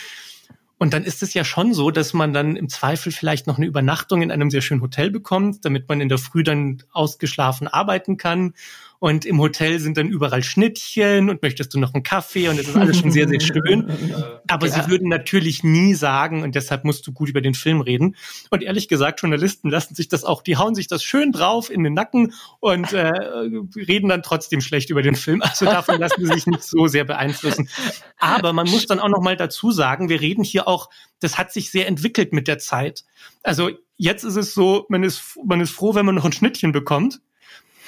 [0.79, 3.67] und dann ist es ja schon so, dass man dann im Zweifel vielleicht noch eine
[3.67, 8.17] Übernachtung in einem sehr schönen Hotel bekommt, damit man in der Früh dann ausgeschlafen arbeiten
[8.17, 8.53] kann
[8.99, 12.67] und im Hotel sind dann überall Schnittchen und möchtest du noch einen Kaffee und es
[12.67, 13.89] ist alles schon sehr, sehr schön.
[14.47, 14.73] Aber ja.
[14.73, 18.17] sie würden natürlich nie sagen und deshalb musst du gut über den Film reden.
[18.49, 21.83] Und ehrlich gesagt, Journalisten lassen sich das auch, die hauen sich das schön drauf in
[21.83, 25.41] den Nacken und äh, reden dann trotzdem schlecht über den Film.
[25.41, 27.69] Also davon lassen sie sich nicht so sehr beeinflussen.
[28.17, 30.89] Aber man muss dann auch noch mal dazu sagen, wir reden hier auch,
[31.21, 33.05] das hat sich sehr entwickelt mit der Zeit.
[33.43, 36.71] Also jetzt ist es so, man ist, man ist froh, wenn man noch ein Schnittchen
[36.71, 37.21] bekommt.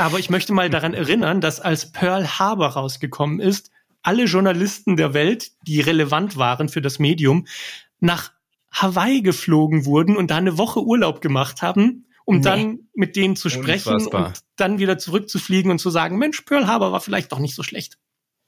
[0.02, 3.70] Aber ich möchte mal daran erinnern, dass als Pearl Harbor rausgekommen ist,
[4.02, 7.46] alle Journalisten der Welt, die relevant waren für das Medium,
[8.00, 8.32] nach
[8.72, 12.42] Hawaii geflogen wurden und da eine Woche Urlaub gemacht haben, um nee.
[12.42, 14.28] dann mit denen zu sprechen Unfassbar.
[14.30, 17.62] und dann wieder zurückzufliegen und zu sagen, Mensch, Pearl Harbor war vielleicht doch nicht so
[17.62, 18.00] schlecht.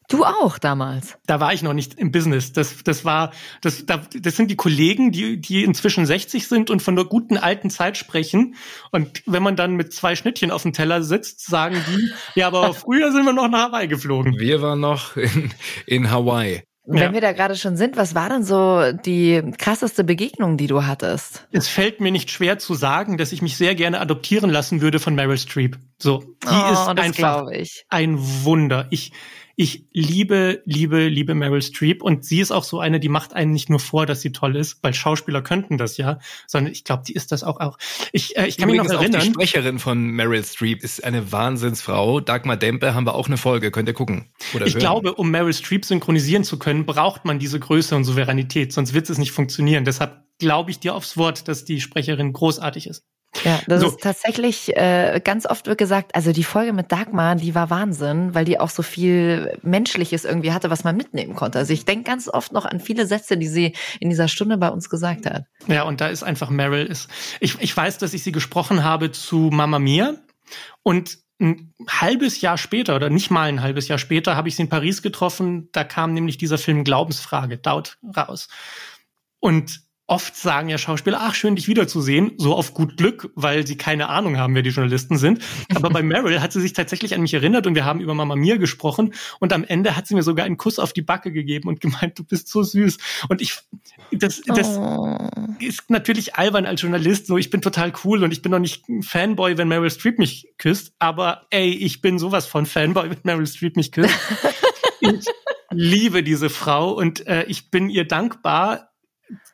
[0.10, 1.18] Du auch damals.
[1.26, 2.54] Da war ich noch nicht im Business.
[2.54, 6.96] Das, das war, das, das sind die Kollegen, die, die inzwischen 60 sind und von
[6.96, 8.56] der guten alten Zeit sprechen.
[8.92, 12.74] Und wenn man dann mit zwei Schnittchen auf dem Teller sitzt, sagen die, ja, aber
[12.74, 14.38] früher sind wir noch nach Hawaii geflogen.
[14.40, 15.52] Wir waren noch in,
[15.86, 16.64] in Hawaii.
[16.86, 17.14] Wenn ja.
[17.14, 21.48] wir da gerade schon sind, was war denn so die krasseste Begegnung, die du hattest?
[21.52, 25.00] Es fällt mir nicht schwer zu sagen, dass ich mich sehr gerne adoptieren lassen würde
[25.00, 25.78] von Meryl Streep.
[25.98, 27.46] So, die oh, ist einfach
[27.88, 28.88] ein Wunder.
[28.90, 29.14] Ich,
[29.56, 33.52] ich liebe, liebe, liebe Meryl Streep und sie ist auch so eine, die macht einen
[33.52, 37.04] nicht nur vor, dass sie toll ist, weil Schauspieler könnten das ja, sondern ich glaube,
[37.06, 37.78] die ist das auch auch.
[38.12, 39.22] Ich, äh, ich kann Übrigens mich noch erinnern.
[39.22, 42.20] Auch die Sprecherin von Meryl Streep ist eine Wahnsinnsfrau.
[42.20, 44.32] Dagmar Dempe haben wir auch eine Folge, könnt ihr gucken.
[44.56, 44.80] Oder ich hören.
[44.80, 49.10] glaube, um Meryl Streep synchronisieren zu können, braucht man diese Größe und Souveränität, sonst wird
[49.10, 49.86] es nicht funktionieren.
[49.86, 53.04] Deshalb glaube ich dir aufs Wort, dass die Sprecherin großartig ist.
[53.44, 53.88] Ja, das so.
[53.88, 58.36] ist tatsächlich äh, ganz oft wird gesagt, also die Folge mit Dagmar, die war Wahnsinn,
[58.36, 61.58] weil die auch so viel Menschliches irgendwie hatte, was man mitnehmen konnte.
[61.58, 64.70] Also ich denke ganz oft noch an viele Sätze, die sie in dieser Stunde bei
[64.70, 65.46] uns gesagt hat.
[65.68, 67.10] Ja, und da ist einfach Meryl ist.
[67.40, 70.16] Ich, ich weiß, dass ich sie gesprochen habe zu Mama Mia
[70.84, 74.64] und ein halbes Jahr später oder nicht mal ein halbes Jahr später habe ich sie
[74.64, 75.70] in Paris getroffen.
[75.72, 78.48] Da kam nämlich dieser Film Glaubensfrage, Doubt raus.
[79.40, 83.78] Und oft sagen ja Schauspieler, ach, schön, dich wiederzusehen, so auf gut Glück, weil sie
[83.78, 85.40] keine Ahnung haben, wer die Journalisten sind.
[85.74, 88.36] Aber bei Meryl hat sie sich tatsächlich an mich erinnert und wir haben über Mama
[88.36, 91.70] Mia gesprochen und am Ende hat sie mir sogar einen Kuss auf die Backe gegeben
[91.70, 92.98] und gemeint, du bist so süß.
[93.30, 93.60] Und ich,
[94.12, 95.18] das, das oh.
[95.60, 98.84] ist natürlich albern als Journalist, so ich bin total cool und ich bin noch nicht
[99.02, 103.48] Fanboy, wenn Meryl Streep mich küsst, aber ey, ich bin sowas von Fanboy, wenn Meryl
[103.48, 104.14] Streep mich küsst.
[105.00, 105.26] ich
[105.72, 108.93] liebe diese Frau und äh, ich bin ihr dankbar,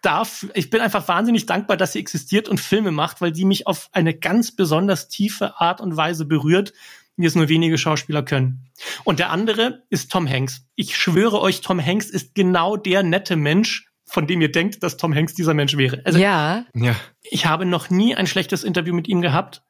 [0.01, 3.67] darf, ich bin einfach wahnsinnig dankbar, dass sie existiert und Filme macht, weil die mich
[3.67, 6.73] auf eine ganz besonders tiefe Art und Weise berührt,
[7.17, 8.69] wie es nur wenige Schauspieler können.
[9.03, 10.61] Und der andere ist Tom Hanks.
[10.75, 14.97] Ich schwöre euch, Tom Hanks ist genau der nette Mensch, von dem ihr denkt, dass
[14.97, 16.01] Tom Hanks dieser Mensch wäre.
[16.05, 16.65] Also, ja.
[16.73, 16.95] ja.
[17.21, 19.63] Ich habe noch nie ein schlechtes Interview mit ihm gehabt.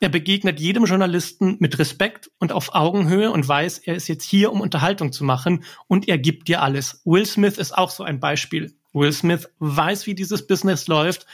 [0.00, 4.52] Er begegnet jedem Journalisten mit Respekt und auf Augenhöhe und weiß, er ist jetzt hier,
[4.52, 7.00] um Unterhaltung zu machen und er gibt dir alles.
[7.04, 8.74] Will Smith ist auch so ein Beispiel.
[8.92, 11.26] Will Smith weiß, wie dieses Business läuft.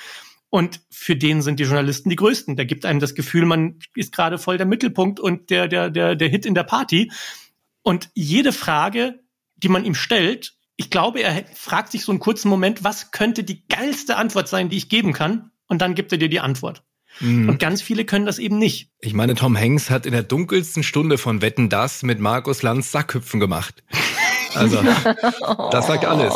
[0.51, 2.57] Und für den sind die Journalisten die Größten.
[2.57, 6.17] Der gibt einem das Gefühl, man ist gerade voll der Mittelpunkt und der, der, der,
[6.17, 7.11] der Hit in der Party.
[7.83, 9.21] Und jede Frage,
[9.57, 13.45] die man ihm stellt, ich glaube, er fragt sich so einen kurzen Moment, was könnte
[13.45, 15.51] die geilste Antwort sein, die ich geben kann?
[15.67, 16.83] Und dann gibt er dir die Antwort.
[17.21, 17.49] Mhm.
[17.49, 18.91] Und ganz viele können das eben nicht.
[19.01, 22.93] Ich meine, Tom Hanks hat in der dunkelsten Stunde von Wetten das mit Markus Lanz
[22.93, 23.83] Sackhüpfen gemacht.
[24.59, 24.83] Also,
[25.71, 26.35] das sagt alles.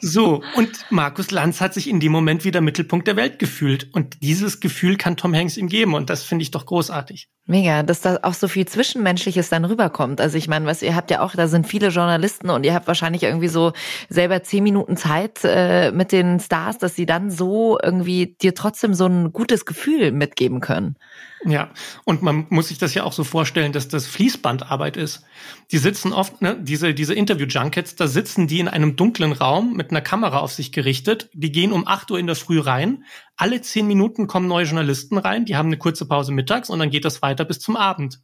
[0.00, 3.88] So, und Markus Lanz hat sich in dem Moment wieder Mittelpunkt der Welt gefühlt.
[3.92, 5.94] Und dieses Gefühl kann Tom Hanks ihm geben.
[5.94, 7.28] Und das finde ich doch großartig.
[7.50, 10.20] Mega, dass da auch so viel Zwischenmenschliches dann rüberkommt.
[10.20, 12.86] Also ich meine, was ihr habt ja auch, da sind viele Journalisten und ihr habt
[12.86, 13.72] wahrscheinlich irgendwie so
[14.10, 18.92] selber zehn Minuten Zeit äh, mit den Stars, dass sie dann so irgendwie dir trotzdem
[18.92, 20.96] so ein gutes Gefühl mitgeben können.
[21.44, 21.70] Ja,
[22.04, 25.22] und man muss sich das ja auch so vorstellen, dass das Fließbandarbeit ist.
[25.70, 29.90] Die sitzen oft, ne, diese, diese Interview-Junkets, da sitzen die in einem dunklen Raum mit
[29.90, 31.30] einer Kamera auf sich gerichtet.
[31.32, 33.04] Die gehen um acht Uhr in der Früh rein.
[33.36, 35.44] Alle zehn Minuten kommen neue Journalisten rein.
[35.44, 38.20] Die haben eine kurze Pause mittags und dann geht das weiter bis zum Abend.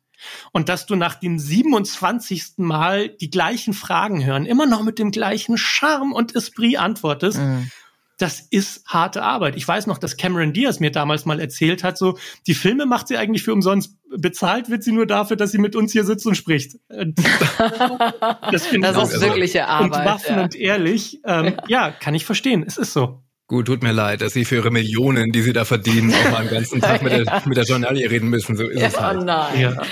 [0.53, 2.55] Und dass du nach dem 27.
[2.57, 7.71] Mal die gleichen Fragen hören, immer noch mit dem gleichen Charme und Esprit antwortest, mhm
[8.19, 9.57] das ist harte Arbeit.
[9.57, 13.09] Ich weiß noch, dass Cameron Diaz mir damals mal erzählt hat, so, die Filme macht
[13.09, 13.97] sie eigentlich für umsonst.
[14.17, 16.77] Bezahlt wird sie nur dafür, dass sie mit uns hier sitzt und spricht.
[16.89, 20.01] das, finde das ist wirkliche Arbeit.
[20.01, 20.43] Und waffen ja.
[20.45, 21.21] und ehrlich.
[21.25, 22.65] Ähm, ja, kann ich verstehen.
[22.67, 23.25] Es ist so.
[23.47, 26.45] Gut, tut mir leid, dass Sie für Ihre Millionen, die Sie da verdienen, auch mal
[26.45, 28.57] den ganzen Tag mit der, mit der Journalie reden müssen.
[28.57, 29.21] So ist ja, es halt.
[29.21, 29.61] Oh nein.
[29.61, 29.83] Ja.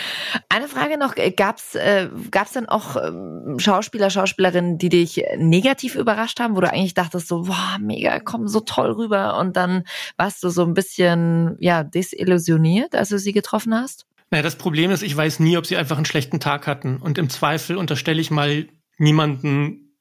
[0.49, 6.41] Eine Frage noch, gab's äh, gab's denn auch ähm, Schauspieler, Schauspielerinnen, die dich negativ überrascht
[6.41, 9.85] haben, wo du eigentlich dachtest so, wow, mega, komm so toll rüber und dann
[10.17, 14.07] warst du so ein bisschen, ja, desillusioniert, als du sie getroffen hast?
[14.31, 17.19] Naja, das Problem ist, ich weiß nie, ob sie einfach einen schlechten Tag hatten und
[17.19, 19.91] im Zweifel unterstelle ich mal niemanden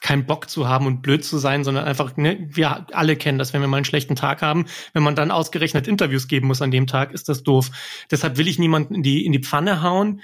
[0.00, 3.52] keinen Bock zu haben und blöd zu sein, sondern einfach, ne, wir alle kennen das,
[3.52, 6.70] wenn wir mal einen schlechten Tag haben, wenn man dann ausgerechnet Interviews geben muss an
[6.70, 7.70] dem Tag, ist das doof.
[8.10, 10.22] Deshalb will ich niemanden in die, in die Pfanne hauen.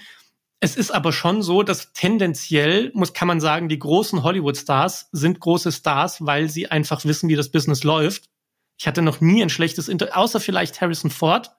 [0.60, 5.40] Es ist aber schon so, dass tendenziell, muss, kann man sagen, die großen Hollywood-Stars sind
[5.40, 8.30] große Stars, weil sie einfach wissen, wie das Business läuft.
[8.78, 11.50] Ich hatte noch nie ein schlechtes Interview, außer vielleicht Harrison Ford.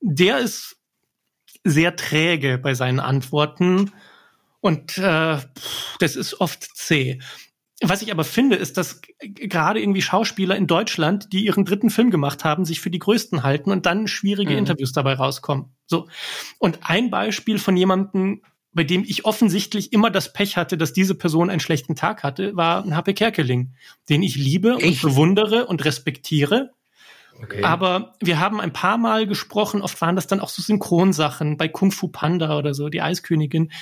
[0.00, 0.76] Der ist
[1.64, 3.92] sehr träge bei seinen Antworten
[4.60, 5.38] und äh,
[5.98, 7.20] das ist oft zäh.
[7.82, 12.10] Was ich aber finde, ist, dass gerade irgendwie Schauspieler in Deutschland, die ihren dritten Film
[12.10, 14.58] gemacht haben, sich für die größten halten und dann schwierige mhm.
[14.58, 15.74] Interviews dabei rauskommen.
[15.86, 16.08] So.
[16.58, 21.14] Und ein Beispiel von jemandem, bei dem ich offensichtlich immer das Pech hatte, dass diese
[21.14, 23.74] Person einen schlechten Tag hatte, war ein Happe Kerkeling,
[24.08, 25.04] den ich liebe Echt?
[25.04, 26.70] und bewundere und respektiere.
[27.42, 27.62] Okay.
[27.64, 31.68] Aber wir haben ein paar Mal gesprochen, oft waren das dann auch so Synchronsachen bei
[31.68, 33.72] Kung Fu Panda oder so, die Eiskönigin.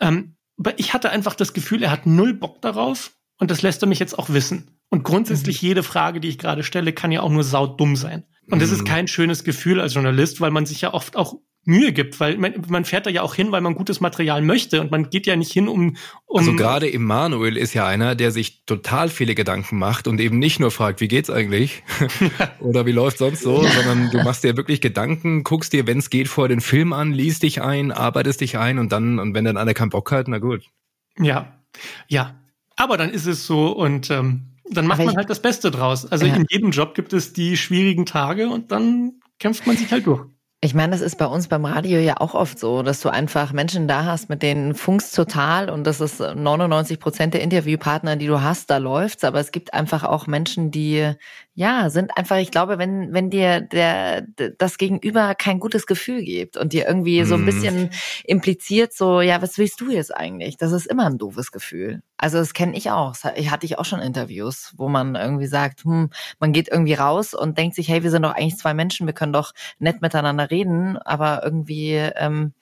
[0.00, 0.36] Ähm,
[0.76, 3.98] ich hatte einfach das Gefühl, er hat null Bock darauf und das lässt er mich
[3.98, 4.70] jetzt auch wissen.
[4.88, 5.68] Und grundsätzlich mhm.
[5.68, 8.24] jede Frage, die ich gerade stelle, kann ja auch nur saudumm sein.
[8.48, 8.86] Und das ist mhm.
[8.86, 11.34] kein schönes Gefühl als Journalist, weil man sich ja oft auch
[11.66, 14.80] Mühe gibt, weil man, man fährt da ja auch hin, weil man gutes Material möchte
[14.80, 15.96] und man geht ja nicht hin, um.
[16.24, 20.38] um also gerade Immanuel ist ja einer, der sich total viele Gedanken macht und eben
[20.38, 21.82] nicht nur fragt, wie geht's eigentlich
[22.60, 26.08] oder wie läuft sonst so, sondern du machst dir wirklich Gedanken, guckst dir, wenn es
[26.08, 29.44] geht, vor den Film an, liest dich ein, arbeitest dich ein und dann und wenn
[29.44, 30.62] dann einer keinen Bock hat, na gut.
[31.18, 31.64] Ja,
[32.06, 32.36] ja,
[32.76, 36.06] aber dann ist es so und ähm, dann macht man halt das Beste draus.
[36.06, 36.34] Also ja.
[36.34, 40.26] in jedem Job gibt es die schwierigen Tage und dann kämpft man sich halt durch.
[40.62, 43.52] Ich meine, das ist bei uns beim Radio ja auch oft so, dass du einfach
[43.52, 48.26] Menschen da hast, mit denen funkst total und das ist 99 Prozent der Interviewpartner, die
[48.26, 49.22] du hast, da läuft's.
[49.22, 51.12] Aber es gibt einfach auch Menschen, die
[51.58, 54.26] ja, sind einfach, ich glaube, wenn, wenn dir der,
[54.58, 57.46] das Gegenüber kein gutes Gefühl gibt und dir irgendwie so ein mhm.
[57.46, 57.90] bisschen
[58.24, 60.58] impliziert, so, ja, was willst du jetzt eigentlich?
[60.58, 62.02] Das ist immer ein doofes Gefühl.
[62.18, 63.14] Also das kenne ich auch.
[63.36, 67.32] Ich hatte ich auch schon Interviews, wo man irgendwie sagt, hm, man geht irgendwie raus
[67.32, 70.50] und denkt sich, hey, wir sind doch eigentlich zwei Menschen, wir können doch nett miteinander
[70.50, 72.52] reden, aber irgendwie, ähm,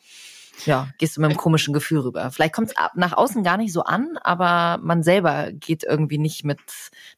[0.67, 2.31] ja, gehst du mit einem komischen Gefühl rüber.
[2.31, 6.45] Vielleicht kommt es nach außen gar nicht so an, aber man selber geht irgendwie nicht
[6.45, 6.61] mit,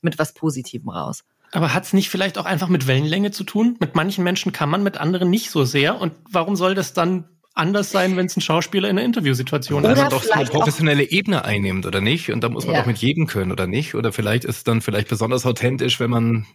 [0.00, 1.22] mit was Positivem raus.
[1.52, 3.76] Aber hat es nicht vielleicht auch einfach mit Wellenlänge zu tun?
[3.80, 6.00] Mit manchen Menschen kann man, mit anderen nicht so sehr.
[6.00, 7.24] Und warum soll das dann
[7.54, 9.98] anders sein, wenn es ein Schauspieler in einer Interviewsituation ist?
[9.98, 12.30] Also doch so eine professionelle Ebene einnimmt, oder nicht?
[12.30, 12.82] Und da muss man ja.
[12.82, 13.94] auch mit jedem können, oder nicht?
[13.94, 16.46] Oder vielleicht ist es dann vielleicht besonders authentisch, wenn man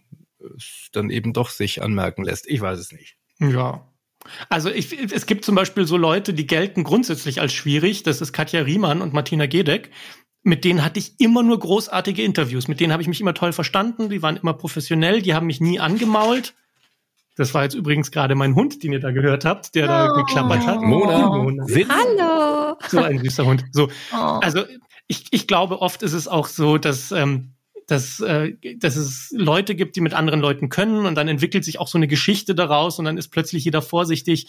[0.56, 2.48] es dann eben doch sich anmerken lässt.
[2.48, 3.16] Ich weiß es nicht.
[3.40, 3.88] Ja.
[4.48, 8.04] Also ich, es gibt zum Beispiel so Leute, die gelten grundsätzlich als schwierig.
[8.04, 9.90] Das ist Katja Riemann und Martina Gedeck
[10.42, 12.68] mit denen hatte ich immer nur großartige Interviews.
[12.68, 14.08] Mit denen habe ich mich immer toll verstanden.
[14.08, 15.22] Die waren immer professionell.
[15.22, 16.54] Die haben mich nie angemault.
[17.36, 19.88] Das war jetzt übrigens gerade mein Hund, den ihr da gehört habt, der oh.
[19.88, 20.82] da geklappert hat.
[20.82, 21.28] Mona.
[21.28, 21.64] Mona.
[21.66, 22.76] Hallo.
[22.88, 23.64] So ein süßer Hund.
[23.72, 24.16] So, oh.
[24.16, 24.64] also
[25.06, 27.52] ich, ich glaube, oft ist es auch so, dass ähm,
[27.86, 31.78] dass, äh, dass es Leute gibt, die mit anderen Leuten können und dann entwickelt sich
[31.78, 34.46] auch so eine Geschichte daraus und dann ist plötzlich jeder vorsichtig.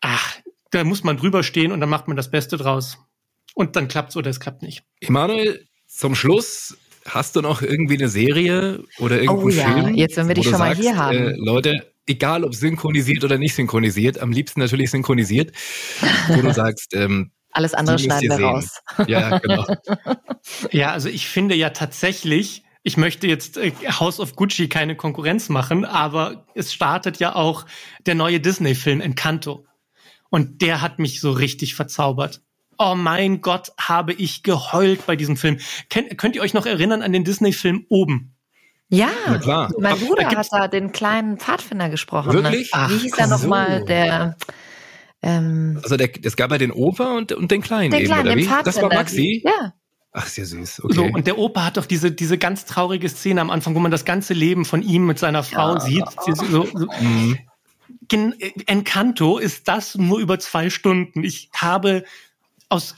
[0.00, 0.36] Ach,
[0.70, 2.98] da muss man drüber stehen und dann macht man das Beste draus.
[3.54, 4.82] Und dann klappt's oder es klappt nicht.
[5.00, 6.76] Emanuel, zum Schluss
[7.06, 9.94] hast du noch irgendwie eine Serie oder irgendeinen Oh ja, Film?
[9.94, 11.16] jetzt, wenn wir dich schon mal sagst, hier haben.
[11.16, 15.52] Äh, Leute, egal ob synchronisiert oder nicht synchronisiert, am liebsten natürlich synchronisiert,
[16.28, 18.44] wo du sagst, ähm, Alles andere schneiden wir sehen.
[18.44, 18.80] raus.
[19.06, 19.66] Ja, genau.
[20.70, 25.48] Ja, also ich finde ja tatsächlich, ich möchte jetzt äh, House of Gucci keine Konkurrenz
[25.50, 27.66] machen, aber es startet ja auch
[28.06, 29.66] der neue Disney-Film Encanto.
[30.30, 32.40] Und der hat mich so richtig verzaubert.
[32.82, 35.58] Oh mein Gott, habe ich geheult bei diesem Film.
[35.90, 38.34] Kennt, könnt ihr euch noch erinnern an den Disney-Film Oben?
[38.88, 39.10] Ja,
[39.40, 39.70] klar.
[39.78, 42.32] mein Da Bruder hat gibt's- da den kleinen Pfadfinder gesprochen.
[42.32, 42.72] Wirklich?
[42.72, 42.78] Ne?
[42.88, 43.34] Wie Ach, hieß er so.
[43.36, 43.84] nochmal?
[43.84, 44.36] Der,
[45.22, 48.22] ähm, Also der, es gab ja den Opa und, und den Kleinen den eben, kleinen,
[48.22, 48.44] oder den wie?
[48.44, 48.64] Pfadfinder.
[48.64, 49.42] Das war Maxi?
[49.44, 49.74] Ja.
[50.12, 50.76] Ach, sehr süß.
[50.76, 51.12] So, Okay.
[51.14, 54.06] und der Opa hat doch diese, diese ganz traurige Szene am Anfang, wo man das
[54.06, 56.04] ganze Leben von ihm mit seiner Frau sieht.
[56.24, 57.38] Sie- So, so, Mhm.
[58.66, 61.22] Encanto ist das nur über zwei Stunden.
[61.22, 62.04] Ich habe
[62.70, 62.96] aus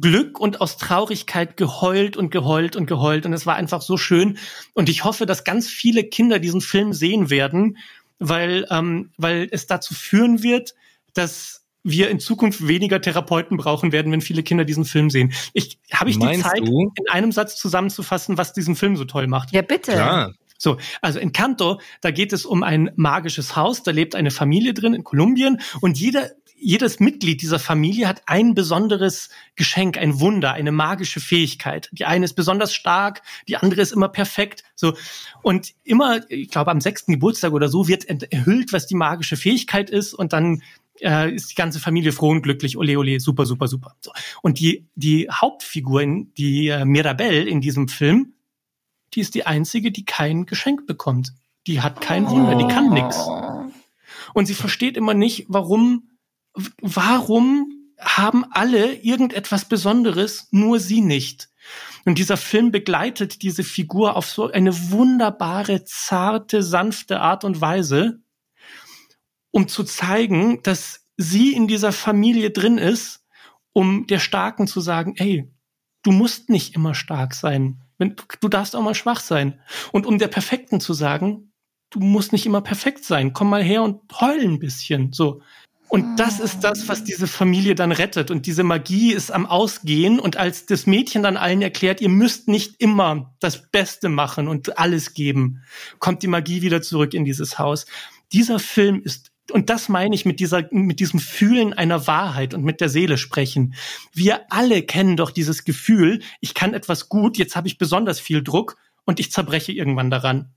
[0.00, 4.38] Glück und aus Traurigkeit geheult und geheult und geheult und es war einfach so schön
[4.72, 7.78] und ich hoffe, dass ganz viele Kinder diesen Film sehen werden,
[8.20, 10.74] weil ähm, weil es dazu führen wird,
[11.12, 15.32] dass wir in Zukunft weniger Therapeuten brauchen werden, wenn viele Kinder diesen Film sehen.
[15.52, 16.92] Ich habe ich die Meinst Zeit du?
[16.94, 19.52] in einem Satz zusammenzufassen, was diesen Film so toll macht.
[19.52, 19.92] Ja, bitte.
[19.92, 20.32] Klar.
[20.58, 24.74] So, also in Canto, da geht es um ein magisches Haus, da lebt eine Familie
[24.74, 30.52] drin in Kolumbien und jeder, jedes Mitglied dieser Familie hat ein besonderes Geschenk, ein Wunder,
[30.52, 31.90] eine magische Fähigkeit.
[31.92, 34.64] Die eine ist besonders stark, die andere ist immer perfekt.
[34.74, 34.94] So
[35.42, 39.90] und immer, ich glaube, am sechsten Geburtstag oder so wird enthüllt, was die magische Fähigkeit
[39.90, 40.62] ist und dann
[41.00, 42.78] äh, ist die ganze Familie froh und glücklich.
[42.78, 43.96] Ole, ole, super, super, super.
[44.00, 44.12] So.
[44.42, 46.04] Und die die Hauptfigur,
[46.38, 48.34] die äh, Mirabelle in diesem Film,
[49.14, 51.32] die ist die einzige, die kein Geschenk bekommt.
[51.66, 53.26] Die hat kein Wunder, die kann nix.
[54.34, 56.10] Und sie versteht immer nicht, warum,
[56.80, 61.48] warum haben alle irgendetwas Besonderes, nur sie nicht.
[62.04, 68.20] Und dieser Film begleitet diese Figur auf so eine wunderbare, zarte, sanfte Art und Weise,
[69.50, 73.24] um zu zeigen, dass sie in dieser Familie drin ist,
[73.72, 75.50] um der Starken zu sagen, ey,
[76.02, 77.83] du musst nicht immer stark sein.
[77.98, 79.60] Du darfst auch mal schwach sein.
[79.92, 81.52] Und um der Perfekten zu sagen,
[81.90, 83.32] du musst nicht immer perfekt sein.
[83.32, 85.12] Komm mal her und heul ein bisschen.
[85.12, 85.42] So.
[85.88, 88.32] Und das ist das, was diese Familie dann rettet.
[88.32, 90.18] Und diese Magie ist am Ausgehen.
[90.18, 94.76] Und als das Mädchen dann allen erklärt, ihr müsst nicht immer das Beste machen und
[94.76, 95.62] alles geben,
[96.00, 97.86] kommt die Magie wieder zurück in dieses Haus.
[98.32, 102.64] Dieser Film ist und das meine ich mit dieser, mit diesem Fühlen einer Wahrheit und
[102.64, 103.76] mit der Seele sprechen.
[104.12, 108.42] Wir alle kennen doch dieses Gefühl, ich kann etwas gut, jetzt habe ich besonders viel
[108.42, 110.50] Druck und ich zerbreche irgendwann daran.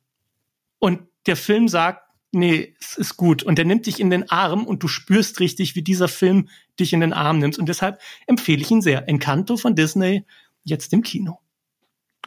[0.80, 3.44] Und der Film sagt, nee, es ist gut.
[3.44, 6.92] Und er nimmt dich in den Arm und du spürst richtig, wie dieser Film dich
[6.92, 7.60] in den Arm nimmt.
[7.60, 9.08] Und deshalb empfehle ich ihn sehr.
[9.08, 10.26] Encanto von Disney,
[10.64, 11.38] jetzt im Kino.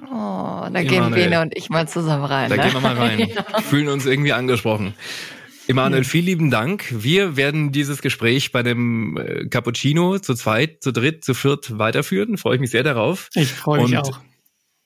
[0.05, 1.25] Oh, da gehen Emanuel.
[1.25, 2.49] Bene und ich mal zusammen rein.
[2.49, 2.63] Da ne?
[2.63, 3.29] gehen wir mal rein.
[3.65, 4.95] Fühlen uns irgendwie angesprochen.
[5.71, 6.87] Emanuel, vielen lieben Dank.
[6.91, 12.39] Wir werden dieses Gespräch bei dem äh, Cappuccino zu zweit, zu dritt, zu viert weiterführen.
[12.39, 13.29] Freue ich mich sehr darauf.
[13.35, 14.21] Ich freue mich Und auch.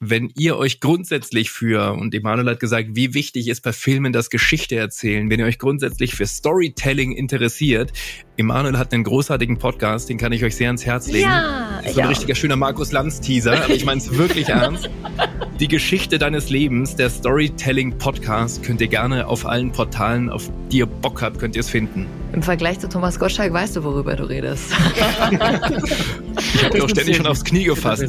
[0.01, 4.28] Wenn ihr euch grundsätzlich für, und Emanuel hat gesagt, wie wichtig ist bei Filmen das
[4.28, 7.93] Geschichte erzählen, wenn ihr euch grundsätzlich für Storytelling interessiert,
[8.37, 11.30] Emanuel hat einen großartigen Podcast, den kann ich euch sehr ans Herz legen.
[11.30, 12.11] Ja, so ich ein auch.
[12.11, 14.91] richtiger schöner Markus Lanz-Teaser, aber ich meine es wirklich ernst.
[15.64, 20.86] Die Geschichte deines Lebens, der Storytelling-Podcast, könnt ihr gerne auf allen Portalen, auf die ihr
[20.86, 22.06] Bock habt, könnt ihr es finden.
[22.34, 24.66] Im Vergleich zu Thomas Gottschalk weißt du, worüber du redest.
[26.54, 28.04] Ich habe dir auch ständig schon aufs Knie gefasst.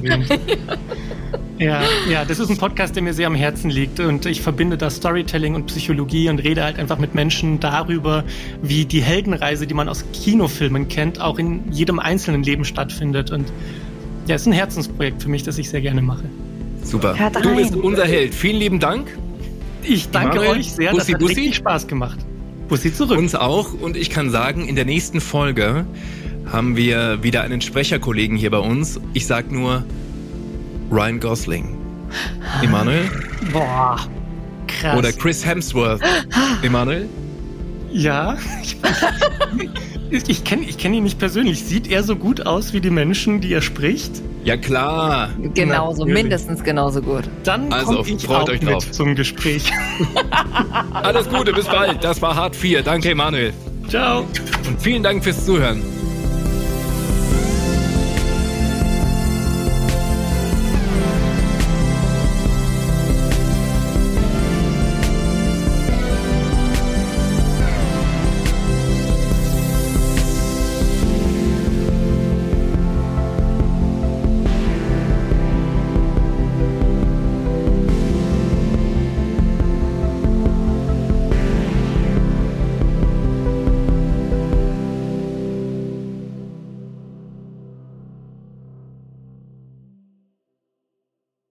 [1.58, 4.78] Ja, ja, das ist ein Podcast, der mir sehr am Herzen liegt und ich verbinde
[4.78, 8.26] da Storytelling und Psychologie und rede halt einfach mit Menschen darüber,
[8.62, 13.50] wie die Heldenreise, die man aus Kinofilmen kennt, auch in jedem einzelnen Leben stattfindet und
[14.28, 16.26] ja, ist ein Herzensprojekt für mich, das ich sehr gerne mache.
[16.86, 17.18] Super.
[17.18, 17.58] Hört Du rein.
[17.58, 18.34] bist unser Held.
[18.34, 19.08] Vielen lieben Dank.
[19.84, 21.34] Ich danke Emanuel, euch sehr, Bussi, das hat Bussi.
[21.36, 22.18] richtig Spaß gemacht.
[22.68, 23.18] Bussi zurück.
[23.18, 23.74] Uns auch.
[23.74, 25.86] Und ich kann sagen, in der nächsten Folge
[26.52, 29.00] haben wir wieder einen Sprecherkollegen hier bei uns.
[29.14, 29.84] Ich sag nur
[30.92, 31.78] Ryan Gosling.
[32.64, 33.10] Emanuel?
[33.52, 34.00] Boah,
[34.68, 34.98] krass.
[34.98, 36.02] Oder Chris Hemsworth.
[36.64, 37.10] Emanuel?
[37.98, 38.76] Ja, ich,
[40.10, 41.64] ich, ich kenne ich kenn ihn nicht persönlich.
[41.64, 44.12] Sieht er so gut aus wie die Menschen, die er spricht?
[44.44, 45.30] Ja klar.
[45.54, 46.24] genauso, Natürlich.
[46.24, 47.24] mindestens genauso gut.
[47.46, 48.92] Dann Also, komme ich freut auch euch mit drauf.
[48.92, 49.72] zum Gespräch.
[50.94, 52.04] Alles Gute, bis bald.
[52.04, 52.84] Das war Hart 4.
[52.84, 53.54] Danke, Emanuel.
[53.88, 54.26] Ciao.
[54.68, 55.82] Und vielen Dank fürs Zuhören.